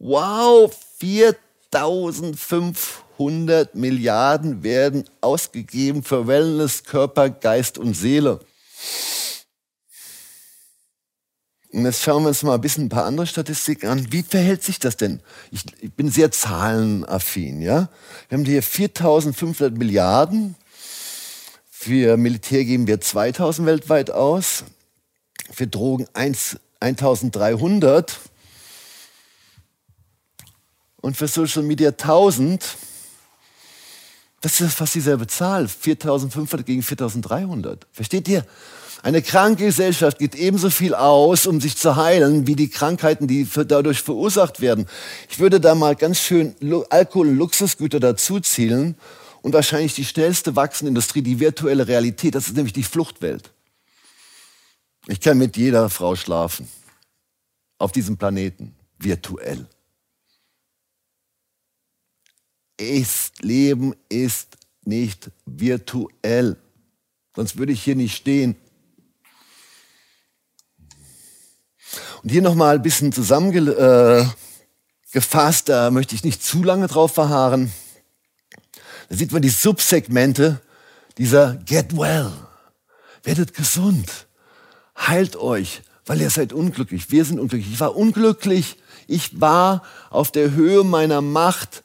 [0.00, 8.40] Wow, 4500 Milliarden werden ausgegeben für Wellness, Körper, Geist und Seele.
[11.72, 14.12] Und jetzt schauen wir uns mal ein bisschen ein paar andere Statistiken an.
[14.12, 15.20] Wie verhält sich das denn?
[15.50, 17.88] Ich, ich bin sehr zahlenaffin, ja.
[18.28, 20.54] Wir haben hier 4500 Milliarden.
[21.70, 24.64] Für Militär geben wir 2000 weltweit aus.
[25.50, 28.20] Für Drogen 1, 1300.
[31.00, 32.76] Und für Social Media 1000.
[34.42, 35.68] Das ist fast dieselbe Zahl.
[35.68, 37.86] 4500 gegen 4300.
[37.92, 38.44] Versteht ihr?
[39.02, 43.48] Eine kranke Gesellschaft gibt ebenso viel aus, um sich zu heilen, wie die Krankheiten, die
[43.66, 44.86] dadurch verursacht werden.
[45.28, 46.54] Ich würde da mal ganz schön
[46.88, 48.96] Alkohol- und Luxusgüter dazu zielen
[49.42, 52.36] und wahrscheinlich die schnellste wachsende Industrie, die virtuelle Realität.
[52.36, 53.50] Das ist nämlich die Fluchtwelt.
[55.08, 56.68] Ich kann mit jeder Frau schlafen.
[57.78, 58.76] Auf diesem Planeten.
[58.98, 59.66] Virtuell.
[62.76, 66.56] Ist, Leben ist nicht virtuell.
[67.34, 68.54] Sonst würde ich hier nicht stehen.
[72.22, 74.34] Und hier nochmal ein bisschen zusammengefasst,
[75.68, 77.72] äh, da möchte ich nicht zu lange drauf verharren.
[79.08, 80.60] Da sieht man die Subsegmente
[81.18, 82.32] dieser Get Well.
[83.22, 84.26] Werdet gesund.
[84.96, 87.10] Heilt euch, weil ihr seid unglücklich.
[87.10, 87.72] Wir sind unglücklich.
[87.72, 88.76] Ich war unglücklich.
[89.06, 91.82] Ich war auf der Höhe meiner Macht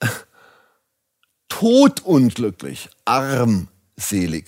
[1.48, 4.44] todunglücklich, armselig.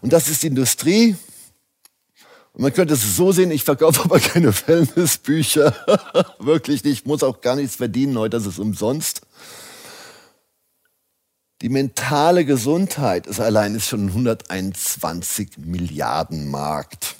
[0.00, 1.16] Und das ist die Industrie,
[2.56, 5.76] und man könnte es so sehen, ich verkaufe aber keine Wellnessbücher.
[6.38, 7.00] Wirklich nicht.
[7.00, 9.20] Ich muss auch gar nichts verdienen heute, das ist umsonst.
[11.60, 17.16] Die mentale Gesundheit ist allein ist schon ein 121 Milliarden Markt.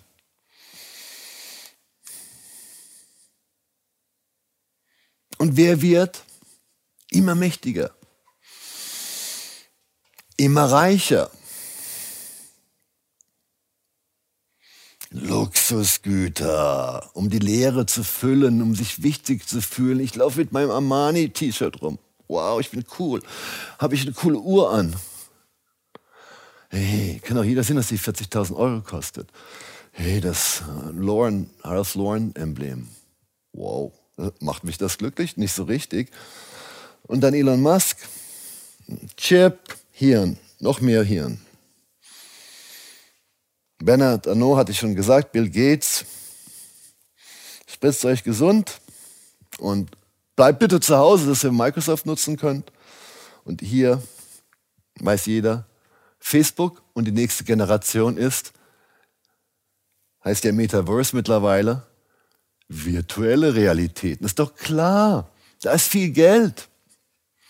[5.37, 6.25] Und wer wird
[7.11, 7.91] immer mächtiger,
[10.39, 11.31] immer reicher?
[15.19, 20.01] Luxusgüter, um die Leere zu füllen, um sich wichtig zu fühlen.
[20.01, 21.99] Ich laufe mit meinem Armani-T-Shirt rum.
[22.29, 23.23] Wow, ich bin cool.
[23.79, 24.95] Habe ich eine coole Uhr an?
[26.69, 29.31] Hey, kann auch jeder sehen, dass die 40.000 Euro kostet.
[29.93, 32.89] Hey, das äh, Lauren, Ralph Lauren-Emblem.
[33.53, 35.37] Wow, äh, macht mich das glücklich?
[35.37, 36.11] Nicht so richtig.
[37.05, 37.99] Und dann Elon Musk.
[39.17, 39.59] Chip,
[39.93, 41.41] Hirn, noch mehr Hirn.
[43.87, 46.05] Bernard Arnault hatte ich schon gesagt, Bill Gates,
[47.69, 48.81] spritzt euch gesund
[49.59, 49.93] und
[50.35, 52.73] bleibt bitte zu Hause, dass ihr Microsoft nutzen könnt.
[53.45, 54.03] Und hier
[54.99, 55.67] weiß jeder,
[56.19, 58.53] Facebook und die nächste Generation ist,
[60.25, 61.87] heißt der Metaverse mittlerweile,
[62.67, 64.21] virtuelle Realität.
[64.21, 65.31] Das ist doch klar,
[65.63, 66.69] da ist viel Geld.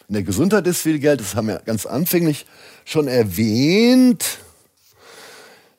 [0.06, 2.44] In der Gesundheit ist viel Geld, das haben wir ganz anfänglich
[2.84, 4.40] schon erwähnt.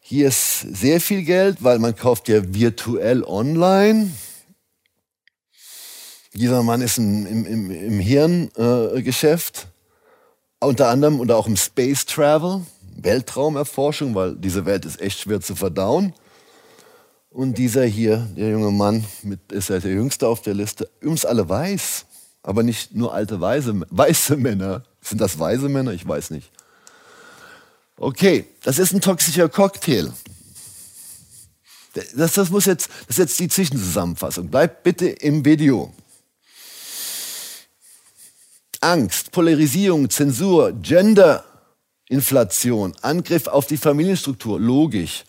[0.09, 4.09] Hier ist sehr viel Geld, weil man kauft ja virtuell online.
[6.33, 9.67] Dieser Mann ist im, im, im Hirngeschäft,
[10.61, 12.61] äh, unter anderem oder auch im Space Travel,
[12.95, 16.13] Weltraumerforschung, weil diese Welt ist echt schwer zu verdauen.
[17.29, 21.25] Und dieser hier, der junge Mann, mit, ist ja der jüngste auf der Liste, übrigens
[21.25, 22.05] alle weiß,
[22.43, 24.83] aber nicht nur alte weise, weiße Männer.
[25.01, 25.91] Sind das weise Männer?
[25.91, 26.49] Ich weiß nicht.
[27.99, 30.13] Okay, das ist ein toxischer Cocktail.
[32.15, 34.49] Das, das, muss jetzt, das ist jetzt die Zwischenzusammenfassung.
[34.49, 35.91] Bleibt bitte im Video.
[38.81, 45.23] Angst, Polarisierung, Zensur, Genderinflation, Angriff auf die Familienstruktur, logisch.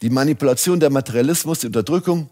[0.00, 2.30] Die Manipulation, der Materialismus, die Unterdrückung,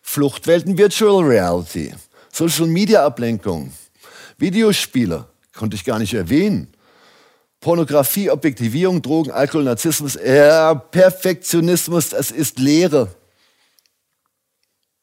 [0.00, 1.92] Fluchtwelten, Virtual Reality,
[2.32, 3.74] Social Media Ablenkung,
[4.38, 6.72] Videospiele, konnte ich gar nicht erwähnen.
[7.60, 13.14] Pornografie, Objektivierung, Drogen, Alkohol, Narzissmus, ja, Perfektionismus, das ist Lehre.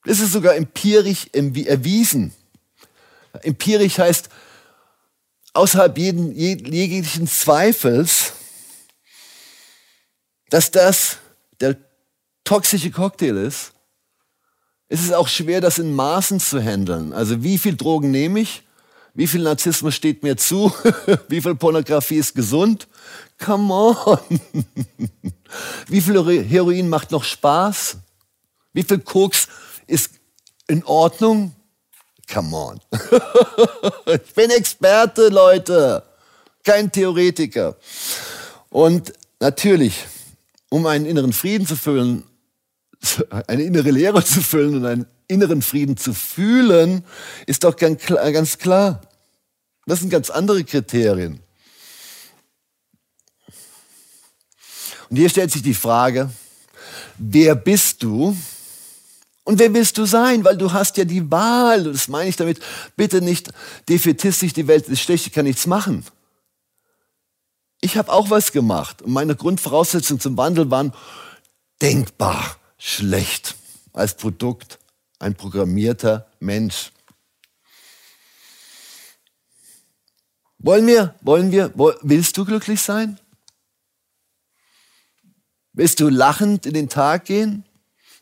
[0.06, 2.34] Das ist sogar empirisch erwiesen.
[3.42, 4.30] Empirisch heißt,
[5.54, 8.34] außerhalb jeden, jeglichen Zweifels
[10.54, 11.18] dass das
[11.62, 11.78] der
[12.44, 13.74] toxische Cocktail ist,
[14.88, 17.12] ist es auch schwer, das in Maßen zu handeln.
[17.12, 18.62] Also wie viel Drogen nehme ich?
[19.16, 20.74] Wie viel Narzissmus steht mir zu?
[21.28, 22.88] Wie viel Pornografie ist gesund?
[23.38, 24.18] Come on.
[25.88, 27.98] Wie viel Heroin macht noch Spaß?
[28.74, 29.48] Wie viel Koks
[29.86, 30.12] ist
[30.68, 31.54] in Ordnung?
[32.32, 32.80] Come on.
[34.08, 36.04] ich bin Experte, Leute.
[36.64, 37.76] Kein Theoretiker.
[38.70, 40.06] Und natürlich,
[40.70, 42.24] um einen inneren Frieden zu füllen,
[43.48, 47.04] eine innere Leere zu füllen und einen inneren Frieden zu fühlen,
[47.46, 49.02] ist doch ganz klar.
[49.86, 51.40] Das sind ganz andere Kriterien.
[55.10, 56.32] Und hier stellt sich die Frage,
[57.18, 58.36] wer bist du
[59.44, 60.44] und wer willst du sein?
[60.44, 61.84] Weil du hast ja die Wahl.
[61.84, 62.60] Das meine ich damit.
[62.96, 63.52] Bitte nicht
[63.90, 66.06] defetistisch, die Welt ist schlecht, ich kann nichts machen.
[67.82, 69.02] Ich habe auch was gemacht.
[69.02, 70.94] Und meine Grundvoraussetzungen zum Wandel waren
[71.82, 73.56] denkbar schlecht
[73.92, 74.80] als Produkt
[75.24, 76.92] ein programmierter Mensch.
[80.60, 83.20] Wollen wir, wollen wir, willst du glücklich sein?
[85.74, 87.66] Willst du lachend in den Tag gehen?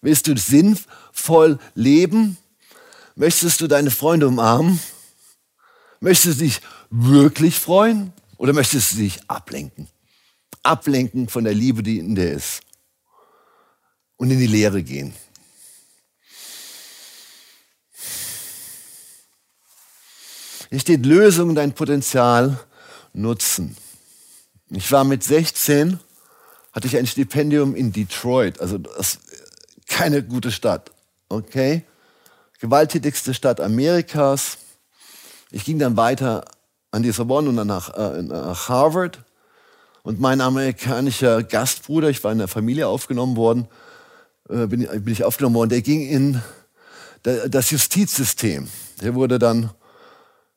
[0.01, 2.37] Willst du sinnvoll leben?
[3.15, 4.79] Möchtest du deine Freunde umarmen?
[5.99, 8.13] Möchtest du dich wirklich freuen?
[8.37, 9.87] Oder möchtest du dich ablenken?
[10.63, 12.61] Ablenken von der Liebe, die in dir ist.
[14.17, 15.13] Und in die Lehre gehen.
[20.71, 22.57] Hier steht Lösung, dein Potenzial
[23.11, 23.75] nutzen.
[24.69, 25.99] Ich war mit 16,
[26.71, 28.79] hatte ich ein Stipendium in Detroit, also
[29.89, 30.91] keine gute Stadt,
[31.27, 31.83] okay?
[32.61, 34.59] Gewalttätigste Stadt Amerikas.
[35.49, 36.45] Ich ging dann weiter
[36.91, 39.19] an die Sorbonne und dann nach, äh, nach Harvard.
[40.03, 43.67] Und mein amerikanischer Gastbruder, ich war in der Familie aufgenommen worden,
[44.47, 46.41] äh, bin, bin ich aufgenommen worden, der ging in
[47.23, 48.69] das Justizsystem.
[49.01, 49.71] Der wurde dann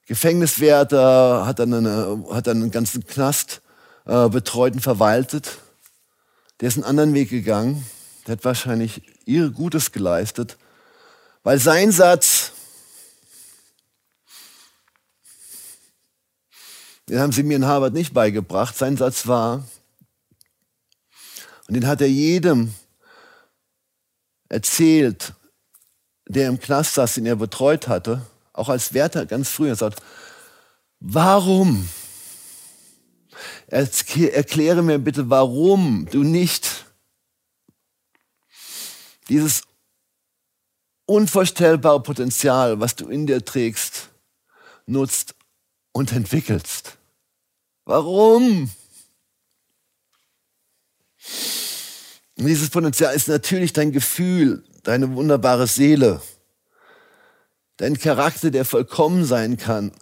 [0.07, 3.63] Gefängniswärter, hat dann, eine, hat dann einen ganzen Knast
[4.05, 5.59] äh, betreut und verwaltet.
[6.61, 7.87] Der ist einen anderen Weg gegangen.
[8.27, 10.57] Der hat wahrscheinlich ihr Gutes geleistet,
[11.43, 12.53] weil sein Satz,
[17.09, 19.65] den haben sie mir in Harvard nicht beigebracht, sein Satz war,
[21.67, 22.75] und den hat er jedem
[24.49, 25.35] erzählt,
[26.27, 28.25] der im Knast saß, den er betreut hatte,
[28.55, 30.01] auch als Wärter ganz früh, er sagt,
[31.01, 31.87] warum?
[33.67, 36.87] Erkläre mir bitte, warum du nicht
[39.29, 39.65] dieses
[41.07, 44.11] unvorstellbare Potenzial, was du in dir trägst,
[44.87, 45.35] nutzt
[45.93, 46.97] und entwickelst.
[47.85, 48.71] Warum?
[52.37, 56.23] Und dieses Potenzial ist natürlich dein Gefühl, deine wunderbare Seele,
[57.77, 59.93] dein Charakter, der vollkommen sein kann.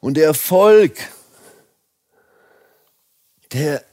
[0.00, 0.96] Und der Erfolg,
[3.52, 3.84] der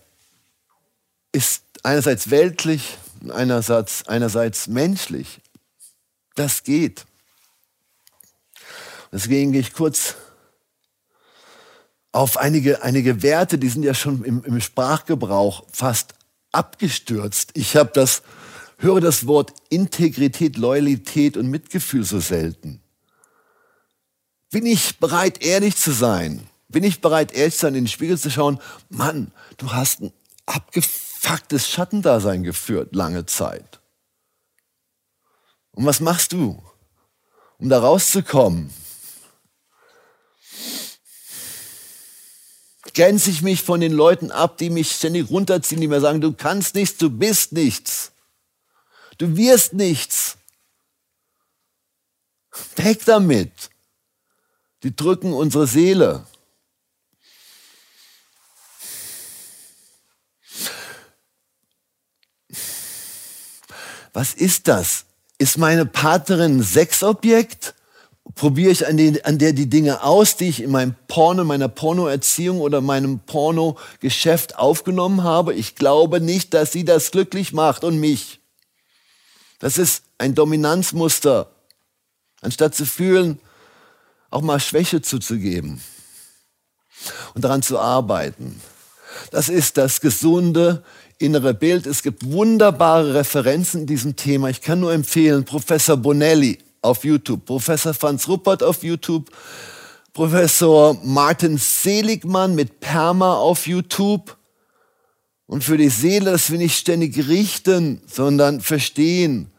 [1.31, 2.97] ist einerseits weltlich
[3.27, 5.41] einerseits, einerseits menschlich.
[6.35, 7.05] Das geht.
[9.11, 10.15] Deswegen gehe ich kurz
[12.11, 16.13] auf einige, einige Werte, die sind ja schon im, im Sprachgebrauch fast
[16.51, 17.51] abgestürzt.
[17.53, 18.23] Ich habe das,
[18.77, 22.81] höre das Wort Integrität, Loyalität und Mitgefühl so selten.
[24.51, 26.47] Bin ich bereit, ehrlich zu sein?
[26.69, 28.59] Bin ich bereit, ehrlich zu sein, in den Spiegel zu schauen?
[28.89, 30.13] Mann, du hast ein
[30.45, 33.79] abgefucktes Schattendasein geführt, lange Zeit.
[35.71, 36.61] Und was machst du,
[37.59, 38.73] um da rauszukommen?
[42.95, 46.33] Grenze ich mich von den Leuten ab, die mich ständig runterziehen, die mir sagen, du
[46.33, 48.11] kannst nichts, du bist nichts.
[49.19, 50.37] Du wirst nichts.
[52.75, 53.51] Weg damit.
[54.83, 56.25] Die drücken unsere Seele.
[64.13, 65.05] Was ist das?
[65.37, 67.75] Ist meine Partnerin ein Sexobjekt?
[68.35, 71.67] Probiere ich an, den, an der die Dinge aus, die ich in meinem Porno, meiner
[71.67, 75.53] Pornoerziehung oder meinem Pornogeschäft aufgenommen habe?
[75.53, 78.39] Ich glaube nicht, dass sie das glücklich macht und mich.
[79.59, 81.51] Das ist ein Dominanzmuster.
[82.41, 83.39] Anstatt zu fühlen,
[84.29, 85.81] auch mal Schwäche zuzugeben
[87.33, 88.61] und daran zu arbeiten.
[89.31, 90.83] Das ist das gesunde
[91.17, 91.85] innere Bild.
[91.85, 94.49] Es gibt wunderbare Referenzen in diesem Thema.
[94.49, 99.29] Ich kann nur empfehlen, Professor Bonelli auf YouTube, Professor Franz Ruppert auf YouTube,
[100.13, 104.37] Professor Martin Seligmann mit Perma auf YouTube
[105.45, 109.51] Und für die Seele, dass wir nicht ständig richten, sondern verstehen.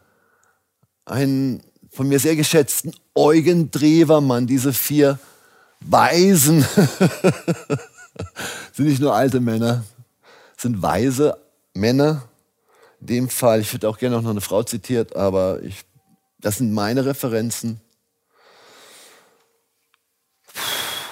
[1.05, 1.61] Einen
[1.91, 5.19] von mir sehr geschätzten Eugen Drewermann, diese vier
[5.81, 6.61] Weisen,
[8.73, 9.83] sind nicht nur alte Männer,
[10.57, 11.37] sind weise
[11.73, 12.23] Männer.
[13.01, 15.83] In dem Fall, ich hätte auch gerne noch eine Frau zitiert, aber ich,
[16.39, 17.81] das sind meine Referenzen.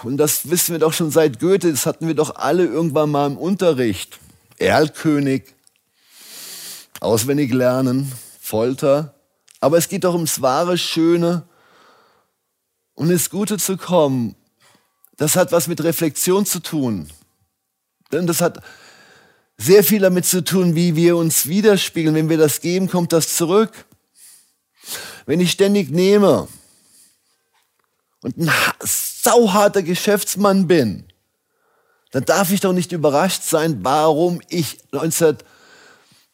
[0.03, 3.27] Und das wissen wir doch schon seit Goethe, das hatten wir doch alle irgendwann mal
[3.27, 4.17] im Unterricht.
[4.57, 5.43] Erlkönig,
[7.01, 9.18] auswendig lernen, Folter.
[9.60, 11.43] Aber es geht doch ums wahre Schöne
[12.93, 14.36] und ins Gute zu kommen.
[15.18, 17.10] Das hat was mit Reflexion zu tun.
[18.12, 18.62] Denn das hat
[19.57, 22.16] sehr viel damit zu tun, wie wir uns widerspiegeln.
[22.16, 23.72] Wenn wir das geben, kommt das zurück.
[25.26, 26.47] Wenn ich ständig nehme
[28.22, 31.05] und ein sauharter Geschäftsmann bin,
[32.12, 35.38] dann darf ich doch nicht überrascht sein, warum ich 19,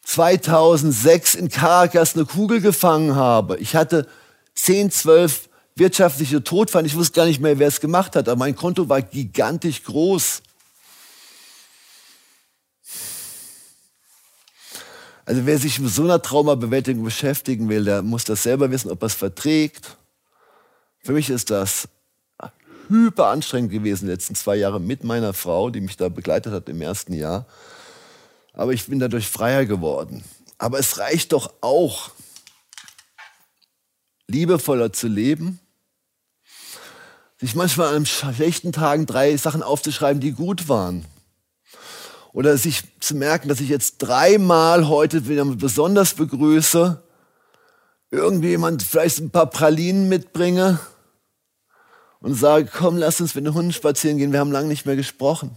[0.06, 3.56] 2006 in Caracas eine Kugel gefangen habe.
[3.58, 4.06] Ich hatte
[4.54, 6.86] 10, 12 wirtschaftliche Todfall.
[6.86, 10.42] Ich wusste gar nicht mehr, wer es gemacht hat, aber mein Konto war gigantisch groß.
[15.24, 19.02] Also wer sich mit so einer Traumabewältigung beschäftigen will, der muss das selber wissen, ob
[19.02, 19.96] er es verträgt.
[21.00, 21.88] Für mich ist das
[22.88, 26.68] hyper anstrengend gewesen, die letzten zwei Jahre mit meiner Frau, die mich da begleitet hat
[26.68, 27.44] im ersten Jahr.
[28.56, 30.24] Aber ich bin dadurch freier geworden.
[30.58, 32.10] Aber es reicht doch auch,
[34.26, 35.60] liebevoller zu leben,
[37.38, 41.04] sich manchmal an schlechten Tagen drei Sachen aufzuschreiben, die gut waren
[42.32, 47.02] oder sich zu merken, dass ich jetzt dreimal heute wieder besonders begrüße,
[48.10, 50.78] irgendwie jemand vielleicht ein paar Pralinen mitbringe
[52.20, 54.96] und sage, komm, lass uns mit den Hunden spazieren gehen, wir haben lange nicht mehr
[54.96, 55.56] gesprochen.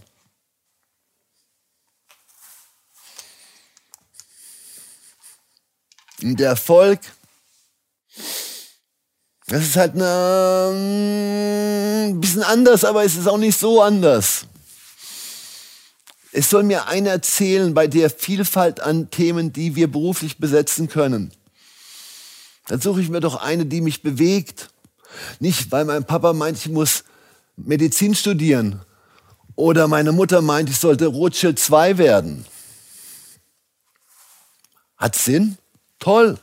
[6.22, 7.00] Der Erfolg,
[9.46, 10.00] das ist halt ein
[12.20, 14.44] bisschen anders, aber es ist auch nicht so anders.
[16.32, 21.32] Es soll mir einer erzählen bei der Vielfalt an Themen, die wir beruflich besetzen können.
[22.68, 24.68] Dann suche ich mir doch eine, die mich bewegt.
[25.40, 27.02] Nicht, weil mein Papa meint, ich muss
[27.56, 28.82] Medizin studieren
[29.56, 32.46] oder meine Mutter meint, ich sollte Rothschild 2 werden.
[34.96, 35.58] Hat Sinn?
[36.00, 36.38] Toll.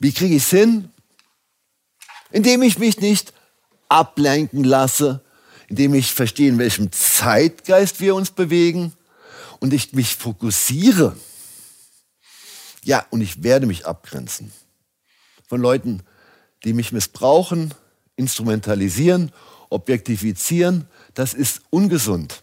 [0.00, 0.90] Wie kriege ich es hin?
[2.32, 3.32] Indem ich mich nicht
[3.88, 5.22] ablenken lasse
[5.70, 8.92] indem ich verstehe, in welchem Zeitgeist wir uns bewegen
[9.60, 11.16] und ich mich fokussiere.
[12.82, 14.52] Ja, und ich werde mich abgrenzen
[15.46, 16.02] von Leuten,
[16.64, 17.72] die mich missbrauchen,
[18.16, 19.32] instrumentalisieren,
[19.70, 20.88] objektifizieren.
[21.14, 22.42] Das ist ungesund.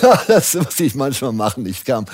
[0.28, 1.66] das muss ich manchmal machen.
[1.66, 2.06] Ich kam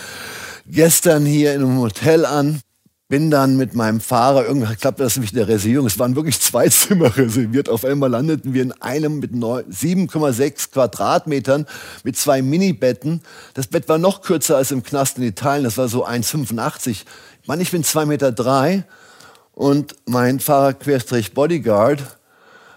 [0.66, 2.61] gestern hier in einem Hotel an
[3.09, 6.41] bin dann mit meinem Fahrer, irgendwann klappte das nämlich in der Reservierung, es waren wirklich
[6.41, 7.68] zwei Zimmer reserviert.
[7.68, 11.66] Auf einmal landeten wir in einem mit 7,6 Quadratmetern
[12.03, 13.20] mit zwei Minibetten.
[13.53, 17.05] Das Bett war noch kürzer als im Knast in Italien, das war so 1,85.
[17.47, 18.85] Mann, ich bin 2,3 Meter drei
[19.53, 22.03] und mein Fahrer Querstrich Bodyguard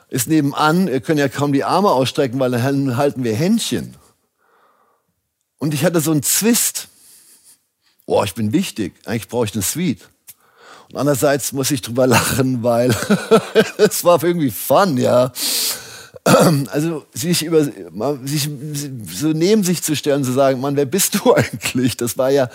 [0.09, 0.87] ist nebenan.
[0.87, 3.95] Wir können ja kaum die Arme ausstrecken, weil dann halten wir Händchen.
[5.59, 6.87] Und ich hatte so einen Zwist.
[8.05, 8.93] Oh, ich bin wichtig.
[9.05, 10.07] Eigentlich brauche ich eine Suite.
[10.89, 12.95] Und andererseits muss ich drüber lachen, weil
[13.77, 15.31] es war irgendwie fun, ja.
[16.71, 18.49] Also sich über sich
[19.13, 21.95] so neben sich zu stellen, zu sagen, Mann, wer bist du eigentlich?
[21.95, 22.49] Das war ja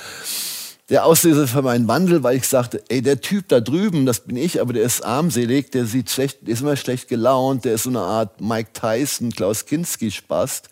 [0.88, 4.36] der Auslöser für meinen Wandel, weil ich sagte, ey, der Typ da drüben, das bin
[4.36, 7.84] ich, aber der ist armselig, der sieht schlecht, der ist immer schlecht gelaunt, der ist
[7.84, 10.68] so eine Art Mike Tyson, Klaus Kinski Spast.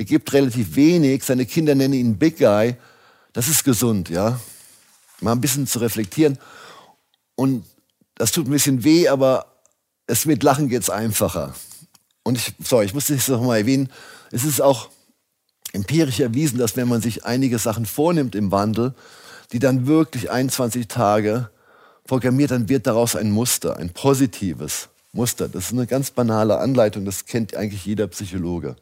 [0.00, 2.74] Er gibt relativ wenig, seine Kinder nennen ihn Big Guy.
[3.34, 4.40] Das ist gesund, ja.
[5.20, 6.38] Mal ein bisschen zu reflektieren.
[7.34, 7.66] Und
[8.14, 9.44] das tut ein bisschen weh, aber
[10.06, 11.54] es mit Lachen geht es einfacher.
[12.22, 13.90] Und ich, sorry, ich muss das noch mal erwähnen,
[14.30, 14.88] es ist auch
[15.74, 18.94] empirisch erwiesen, dass wenn man sich einige Sachen vornimmt im Wandel,
[19.52, 21.50] die dann wirklich 21 Tage
[22.04, 25.46] programmiert, dann wird daraus ein Muster, ein positives Muster.
[25.46, 28.76] Das ist eine ganz banale Anleitung, das kennt eigentlich jeder Psychologe.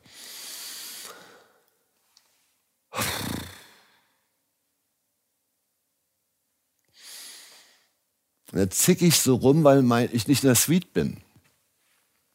[8.53, 11.21] Und da zick ich so rum, weil mein, ich nicht in der Suite bin.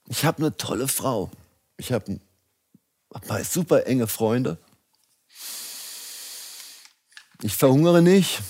[0.07, 1.31] Ich habe eine tolle Frau.
[1.77, 2.19] Ich habe
[3.13, 4.57] hab super enge Freunde.
[7.41, 8.41] Ich verhungere nicht.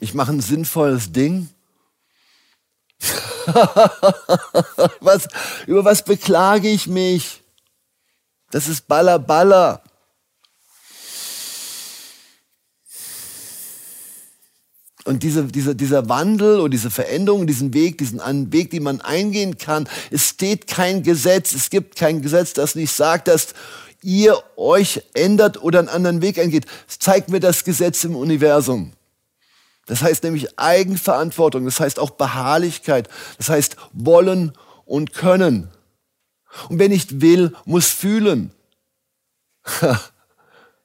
[0.00, 1.48] Ich mache ein sinnvolles Ding.
[5.00, 5.28] was,
[5.66, 7.42] über was beklage ich mich?
[8.50, 9.82] Das ist Baller Baller.
[15.04, 19.58] Und diese, diese, dieser Wandel und diese Veränderung, diesen Weg, diesen Weg, den man eingehen
[19.58, 23.54] kann, es steht kein Gesetz, es gibt kein Gesetz, das nicht sagt, dass
[24.02, 26.66] ihr euch ändert oder einen anderen Weg eingeht.
[26.86, 28.92] Zeigt mir das Gesetz im Universum.
[29.86, 34.52] Das heißt nämlich Eigenverantwortung, das heißt auch Beharrlichkeit, das heißt wollen
[34.84, 35.68] und können.
[36.68, 38.52] Und wer nicht will, muss fühlen.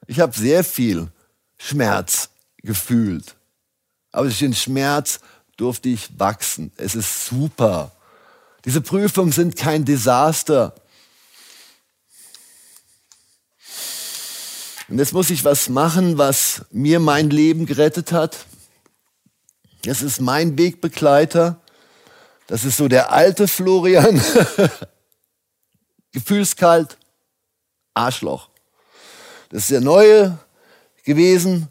[0.09, 1.09] Ich habe sehr viel
[1.57, 2.30] Schmerz
[2.63, 3.36] gefühlt.
[4.12, 5.20] Aber durch den Schmerz
[5.58, 6.72] durfte ich wachsen.
[6.78, 7.91] Es ist super.
[8.66, 10.76] Diese Prüfungen sind kein Desaster.
[14.88, 18.45] Und jetzt muss ich was machen, was mir mein Leben gerettet hat.
[19.84, 21.62] Das ist mein Wegbegleiter.
[22.47, 24.22] Das ist so der alte Florian.
[26.14, 26.97] Gefühlskalt,
[27.93, 28.49] Arschloch.
[29.49, 30.38] Das ist der neue
[31.03, 31.70] gewesen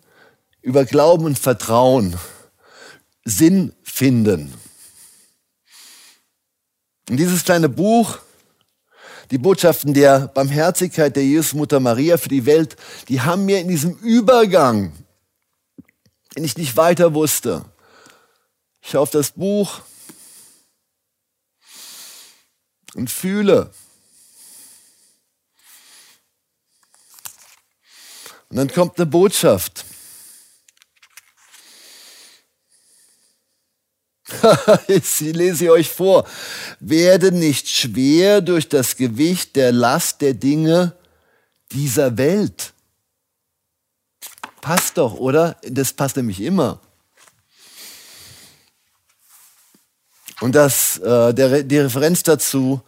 [0.67, 2.19] über Glauben und Vertrauen.
[3.25, 4.53] Sinn finden.
[7.09, 8.19] Und dieses kleine Buch,
[9.31, 12.77] die Botschaften der Barmherzigkeit der Jesusmutter Maria für die Welt,
[13.09, 14.93] die haben mir in diesem Übergang,
[16.35, 17.65] wenn ich nicht weiter wusste,
[18.81, 19.83] ich schaue auf das Buch
[22.97, 23.71] und fühle.
[28.49, 29.85] Und dann kommt eine Botschaft.
[35.03, 36.27] Sie lese ich euch vor.
[36.81, 40.93] Werde nicht schwer durch das Gewicht der Last der Dinge
[41.73, 42.73] dieser Welt.
[44.61, 45.57] Passt doch, oder?
[45.63, 46.81] Das passt nämlich immer.
[50.41, 52.81] Und das, äh, der, die Referenz dazu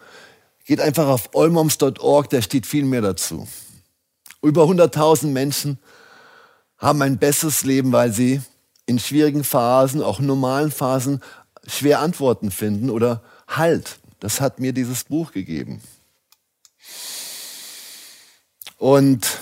[0.64, 3.48] geht einfach auf olmoms.org, da steht viel mehr dazu.
[4.42, 5.78] Über 100.000 Menschen
[6.76, 8.42] haben ein besseres Leben, weil sie
[8.86, 11.22] in schwierigen Phasen, auch normalen Phasen,
[11.68, 13.98] schwer Antworten finden oder Halt.
[14.20, 15.80] Das hat mir dieses Buch gegeben.
[18.76, 19.38] Und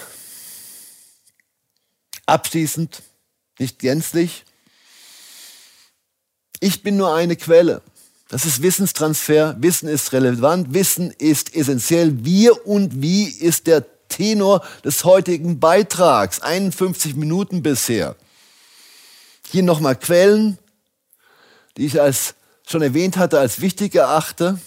[2.27, 3.03] abschließend,
[3.59, 4.45] nicht gänzlich,
[6.61, 7.83] ich bin nur eine Quelle.
[8.29, 9.57] Das ist Wissenstransfer.
[9.61, 10.75] Wissen ist relevant.
[10.75, 12.25] Wissen ist essentiell.
[12.25, 16.41] Wir und wie ist der Tenor des heutigen Beitrags.
[16.41, 18.17] 51 Minuten bisher.
[19.51, 20.59] Hier nochmal Quellen,
[21.77, 22.35] die ich als
[22.67, 24.59] schon erwähnt hatte, als wichtig erachte.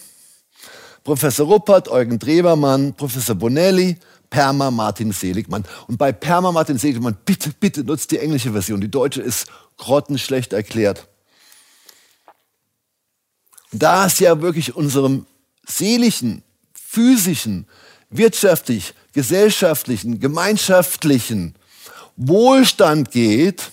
[1.03, 3.97] Professor Ruppert, Eugen Drebermann, Professor Bonelli,
[4.29, 5.65] Perma Martin Seligmann.
[5.87, 8.81] Und bei Perma Martin Seligmann, bitte, bitte nutzt die englische Version.
[8.81, 9.47] Die deutsche ist
[9.77, 11.07] grottenschlecht erklärt.
[13.71, 15.25] Da es ja wirklich unserem
[15.67, 16.43] seelischen,
[16.73, 17.67] physischen,
[18.09, 21.55] wirtschaftlich, gesellschaftlichen, gemeinschaftlichen
[22.15, 23.71] Wohlstand geht,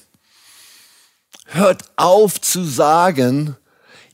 [1.46, 3.56] hört auf zu sagen,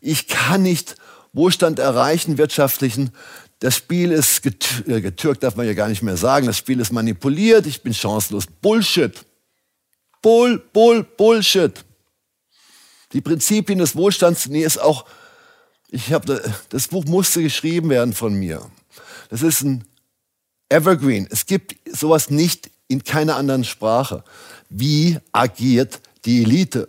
[0.00, 0.96] ich kann nicht
[1.32, 3.10] Wohlstand erreichen, wirtschaftlichen.
[3.60, 4.44] Das Spiel ist
[4.86, 6.46] äh, getürkt, darf man ja gar nicht mehr sagen.
[6.46, 8.46] Das Spiel ist manipuliert, ich bin chancenlos.
[8.46, 9.24] Bullshit.
[10.20, 11.84] Bull, Bull, Bullshit.
[13.12, 15.04] Die Prinzipien des Wohlstands, nee, ist auch
[15.92, 18.62] ich habe das Buch musste geschrieben werden von mir.
[19.28, 19.84] Das ist ein
[20.70, 21.28] Evergreen.
[21.30, 24.24] Es gibt sowas nicht in keiner anderen Sprache.
[24.70, 26.88] Wie agiert die Elite?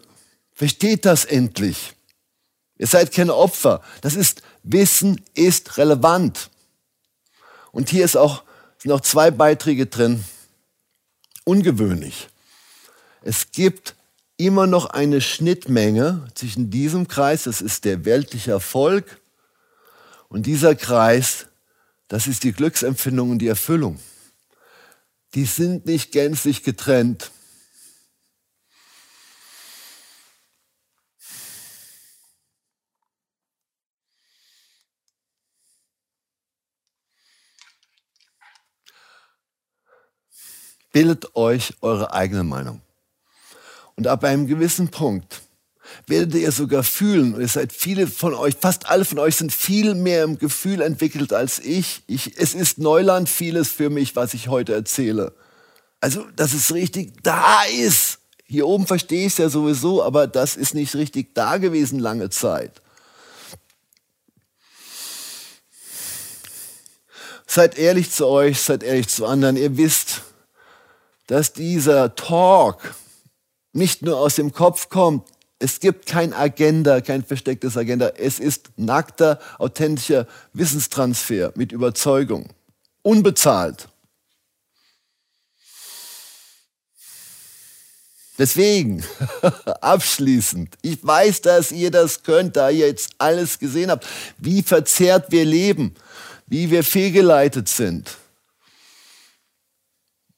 [0.53, 1.93] Versteht das endlich?
[2.77, 3.81] Ihr seid keine Opfer.
[4.01, 6.49] Das ist Wissen ist relevant.
[7.71, 8.43] Und hier ist auch,
[8.77, 10.23] sind auch zwei Beiträge drin.
[11.43, 12.29] Ungewöhnlich.
[13.21, 13.95] Es gibt
[14.37, 19.19] immer noch eine Schnittmenge zwischen diesem Kreis, das ist der weltliche Erfolg,
[20.29, 21.45] und dieser Kreis,
[22.07, 23.99] das ist die Glücksempfindung und die Erfüllung.
[25.35, 27.31] Die sind nicht gänzlich getrennt.
[40.93, 42.79] Bildet euch eure eigene Meinung.
[43.95, 45.41] Und ab einem gewissen Punkt
[46.07, 49.51] werdet ihr sogar fühlen, und ihr seid viele von euch, fast alle von euch sind
[49.51, 52.03] viel mehr im Gefühl entwickelt als ich.
[52.07, 52.37] ich.
[52.37, 55.33] Es ist Neuland vieles für mich, was ich heute erzähle.
[55.99, 58.19] Also, dass es richtig da ist.
[58.45, 62.29] Hier oben verstehe ich es ja sowieso, aber das ist nicht richtig da gewesen lange
[62.29, 62.81] Zeit.
[67.47, 69.57] Seid ehrlich zu euch, seid ehrlich zu anderen.
[69.57, 70.21] Ihr wisst,
[71.27, 72.95] dass dieser Talk,
[73.71, 75.27] nicht nur aus dem Kopf kommt.
[75.59, 78.09] Es gibt kein Agenda, kein verstecktes Agenda.
[78.17, 82.49] Es ist nackter, authentischer Wissenstransfer mit Überzeugung.
[83.01, 83.87] Unbezahlt.
[88.37, 89.03] Deswegen,
[89.81, 94.07] abschließend, ich weiß, dass ihr das könnt, da ihr jetzt alles gesehen habt,
[94.39, 95.93] wie verzerrt wir leben,
[96.47, 98.17] wie wir fehlgeleitet sind,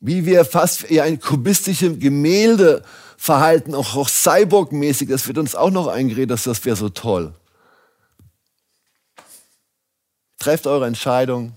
[0.05, 2.83] wie wir fast wie ein kubistisches Gemälde
[3.17, 7.33] verhalten, auch, auch Cyborg-mäßig, das wird uns auch noch eingeredet, dass das wäre so toll.
[10.37, 11.53] Trefft eure Entscheidung.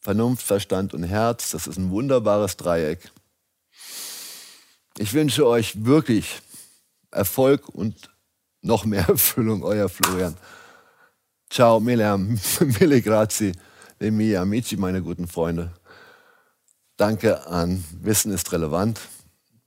[0.00, 3.12] Vernunft, Verstand und Herz, das ist ein wunderbares Dreieck.
[4.98, 6.42] Ich wünsche euch wirklich
[7.10, 8.10] Erfolg und
[8.60, 10.36] noch mehr Erfüllung, euer Florian.
[11.48, 12.18] Ciao, mille,
[12.80, 13.52] mille grazie,
[14.00, 15.72] le mie amici, meine guten Freunde.
[17.02, 19.00] Danke an Wissen ist relevant.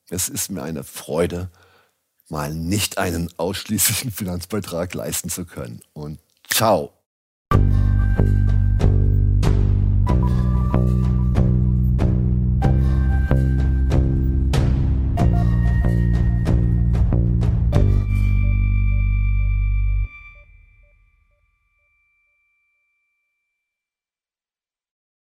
[0.10, 1.50] Es ist mir eine Freude,
[2.30, 5.82] mal nicht einen ausschließlichen Finanzbeitrag leisten zu können.
[5.92, 6.94] Und ciao.